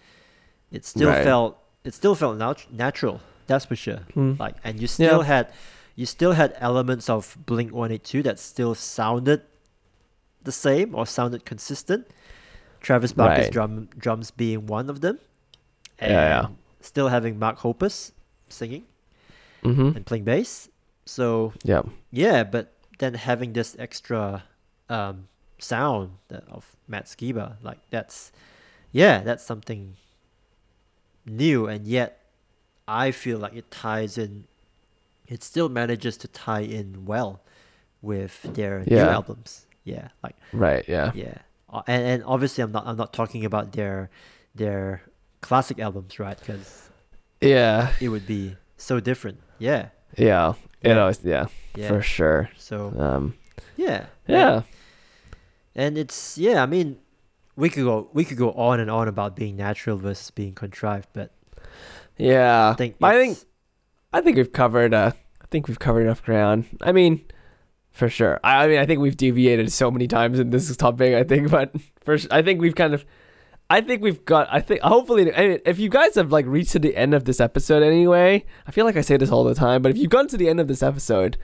[0.70, 1.24] it still Right.
[1.24, 3.20] felt it still felt nat- natural.
[3.47, 4.01] That's for sure.
[4.14, 4.35] hmm.
[4.39, 5.24] Like, and you still Yeah.
[5.24, 5.53] had
[5.95, 9.43] you still had elements of Blink One Eight Two that still sounded
[10.43, 12.07] the same or sounded consistent.
[12.81, 13.53] Travis Barker's Right.
[13.53, 15.18] drum drums being one of them.
[15.99, 16.47] And Yeah, yeah.
[16.81, 18.12] still having Mark Hoppus
[18.49, 18.85] singing
[19.68, 19.96] Mm-hmm.
[19.96, 20.68] and playing bass.
[21.04, 21.82] So Yeah.
[22.10, 24.44] yeah, but then having this extra
[24.88, 28.32] um, sound that of Matt Skiba, like that's
[28.92, 29.96] yeah, that's something
[31.26, 32.20] new, and yet
[32.86, 34.44] I feel like it ties in.
[35.26, 37.42] It still manages to tie in well
[38.00, 39.66] with their new albums.
[39.84, 40.84] Yeah, like Right.
[40.88, 41.12] Yeah.
[41.14, 41.38] yeah,
[41.68, 44.08] Uh, and and obviously I'm not I'm not talking about their
[44.54, 45.02] their
[45.42, 46.38] classic albums, right?
[46.38, 46.88] Because
[47.40, 47.92] Yeah.
[48.00, 49.41] it would be so different.
[49.59, 50.55] Yeah, Yeah.
[50.83, 50.95] You Yeah.
[50.95, 51.12] know.
[51.22, 51.47] Yeah.
[51.76, 51.89] yeah.
[51.89, 52.49] For sure.
[52.57, 53.35] So Um.
[53.76, 54.62] yeah, Yeah.
[55.74, 56.62] and it's yeah.
[56.62, 56.97] I mean,
[57.57, 61.09] we could go we could go on and on about being natural versus being contrived,
[61.12, 61.33] but
[62.16, 62.70] Yeah.
[62.70, 63.39] I think I think
[64.12, 64.95] I think we've covered.
[64.95, 65.12] Uh,
[65.43, 66.64] I think we've covered enough ground.
[66.81, 67.24] I mean,
[67.91, 68.39] for sure.
[68.45, 71.14] I, I mean, I think we've deviated so many times in this topic.
[71.14, 71.74] I think, but
[72.05, 73.05] first, I think we've kind of.
[73.70, 74.48] I think we've got.
[74.50, 77.82] I think hopefully, if you guys have like reached to the end of this episode
[77.82, 80.36] anyway, I feel like I say this all the time, but if you've gotten to
[80.38, 81.36] the end of this episode,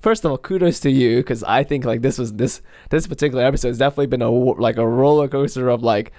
[0.00, 2.60] first of all, kudos to you because I think like this was this
[2.90, 6.12] this particular episode has definitely been a like a roller coaster of like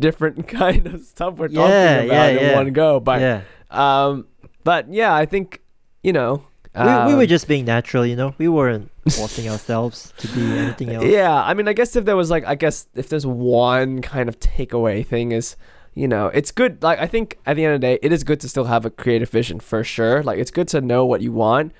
[0.00, 1.60] different kind of stuff we're Yeah,
[1.96, 2.54] talking about yeah, in yeah.
[2.56, 2.98] one go.
[2.98, 4.26] But um,
[4.64, 5.62] but yeah, I think
[6.02, 6.42] you know.
[6.78, 8.34] We, we were um, just being natural, you know.
[8.38, 11.04] We weren't forcing ourselves to be anything else.
[11.04, 14.28] Yeah, I mean, I guess if there was like, I guess if there's one kind
[14.28, 15.56] of takeaway thing is,
[15.94, 16.82] you know, it's good.
[16.82, 18.84] Like, I think at the end of the day, it is good to still have
[18.84, 20.22] a creative vision for sure.
[20.22, 21.72] Like, it's good to know what you want,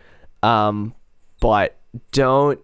[0.42, 0.94] um,
[1.40, 1.76] but
[2.12, 2.61] don't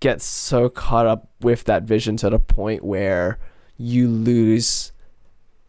[0.00, 3.38] get so caught up with that vision to the point where
[3.76, 4.92] you lose,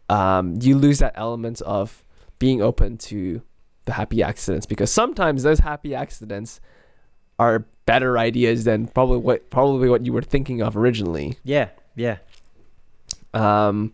[0.08, 2.04] um, you lose that element of
[2.38, 3.42] being open to
[3.88, 6.60] the happy accidents because sometimes those happy accidents
[7.38, 11.38] are better ideas than probably what probably what you were thinking of originally.
[11.42, 12.18] yeah, yeah.
[13.34, 13.92] Um,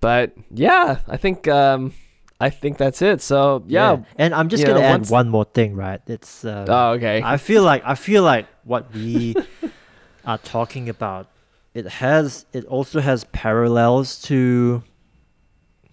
[0.00, 1.92] but yeah, I think um,
[2.40, 3.20] I think that's it.
[3.20, 3.98] So yeah.
[4.16, 6.00] And I'm just gonna know, add one more thing, right?
[6.06, 7.20] It's um, Oh, okay.
[7.24, 9.34] I feel like I feel like what we
[10.24, 11.26] are talking about
[11.74, 14.82] it has it also has parallels to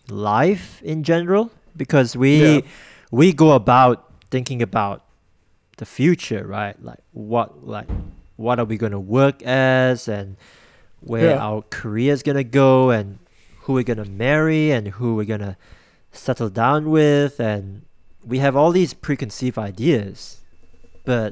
[0.09, 2.61] life in general because we Yeah.
[3.19, 3.97] We go about
[4.33, 4.97] thinking about
[5.77, 6.75] the future, right?
[6.89, 7.87] Like what like
[8.37, 10.35] what are we going to work as and
[11.11, 11.47] where Yeah.
[11.47, 13.19] our career is going to go and
[13.61, 15.55] who we're going to marry and who we're going to
[16.11, 17.83] settle down with and
[18.31, 20.41] we have all these preconceived ideas
[21.11, 21.31] but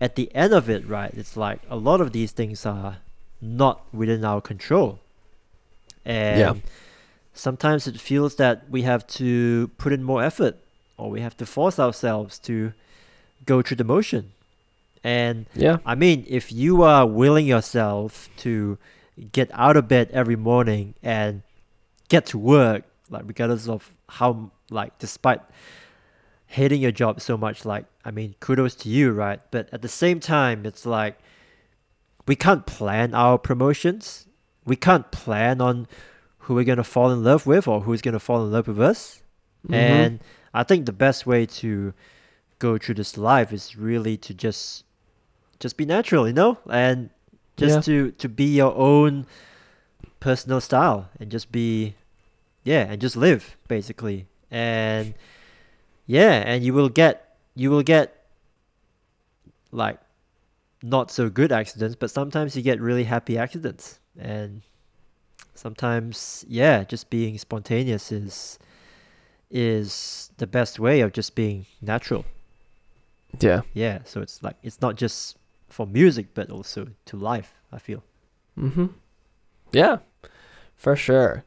[0.00, 2.98] at the end of it right it's like a lot of these things are
[3.40, 4.98] not within our control
[6.04, 6.54] and Yeah.
[7.32, 10.56] sometimes it feels that we have to put in more effort
[11.02, 12.72] or we have to force ourselves to
[13.44, 14.32] go through the motion
[15.04, 15.78] and yeah.
[15.84, 18.78] I mean, if you are willing yourself to
[19.32, 21.42] get out of bed every morning and
[22.08, 25.40] get to work, like regardless of how, like, despite
[26.46, 29.40] hating your job so much, like, I mean, kudos to you, right?
[29.50, 31.18] But at the same time, it's like
[32.26, 34.26] we can't plan our promotions.
[34.64, 35.88] We can't plan on
[36.38, 39.20] who we're gonna fall in love with or who's gonna fall in love with us.
[39.68, 39.74] Mhm.
[39.74, 40.20] And
[40.54, 41.94] I think the best way to
[42.58, 44.84] go through this life is really to just
[45.58, 47.10] just be natural, you know, and
[47.56, 47.80] just Yeah.
[47.94, 49.26] to to be your own
[50.20, 51.94] personal style and just be
[52.64, 54.26] yeah, and just live basically.
[54.50, 55.14] And
[56.06, 58.26] yeah, and you will get you will get
[59.70, 59.98] like
[60.82, 63.98] not so good accidents, but sometimes you get really happy accidents.
[64.18, 64.62] And
[65.54, 68.58] sometimes yeah, just being spontaneous is
[69.52, 72.24] is the best way of just being natural.
[73.40, 73.60] yeah.
[73.74, 75.36] Yeah, so it's like it's not just
[75.68, 78.02] for music but also to life, I feel.
[78.58, 78.86] Mm-hmm.
[79.72, 79.98] Yeah,
[80.74, 81.44] for sure.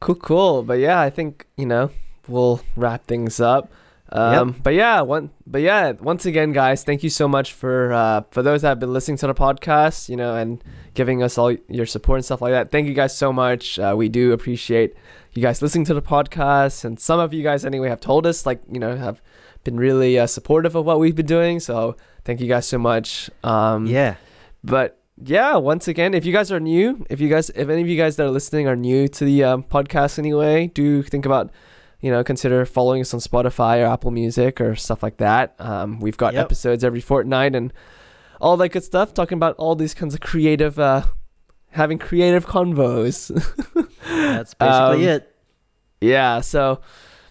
[0.00, 0.62] Cool, cool.
[0.62, 1.90] But yeah, I think you know
[2.28, 3.70] we'll wrap things up.
[4.12, 5.30] Um, But yeah, one.
[5.46, 8.80] But yeah, once again, guys, thank you so much for uh, for those that have
[8.80, 10.62] been listening to the podcast, you know, and
[10.94, 12.70] giving us all your support and stuff like that.
[12.70, 13.78] Thank you guys so much.
[13.78, 14.94] Uh, we do appreciate
[15.32, 18.44] you guys listening to the podcast, and some of you guys anyway have told us
[18.46, 19.22] like you know have
[19.62, 21.60] been really uh, supportive of what we've been doing.
[21.60, 23.30] So thank you guys so much.
[23.44, 24.16] Um, yeah.
[24.64, 27.88] but yeah, once again, if you guys are new, if you guys, if any of
[27.88, 31.50] you guys that are listening are new to the um, podcast anyway, do think about,
[32.00, 35.54] you know, consider following us on Spotify or Apple Music or stuff like that.
[35.58, 36.44] Um, we've got Yep.
[36.46, 37.72] episodes every fortnight and
[38.40, 41.02] all that good stuff, talking about all these kinds of creative, uh,
[41.72, 43.28] having creative convos.
[44.08, 45.36] That's basically Um, it.
[46.00, 46.40] yeah.
[46.40, 46.80] So,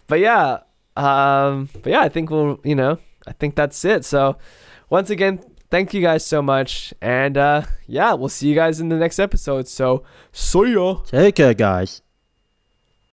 [0.07, 0.59] but yeah,
[0.95, 4.05] um, but yeah, I think we'll, you know, I think that's it.
[4.05, 4.37] So,
[4.89, 5.39] once again,
[5.69, 6.93] thank you guys so much.
[7.01, 9.67] And uh, yeah, we'll see you guys in the next episode.
[9.67, 10.95] So, see ya.
[11.05, 12.01] Take care, guys.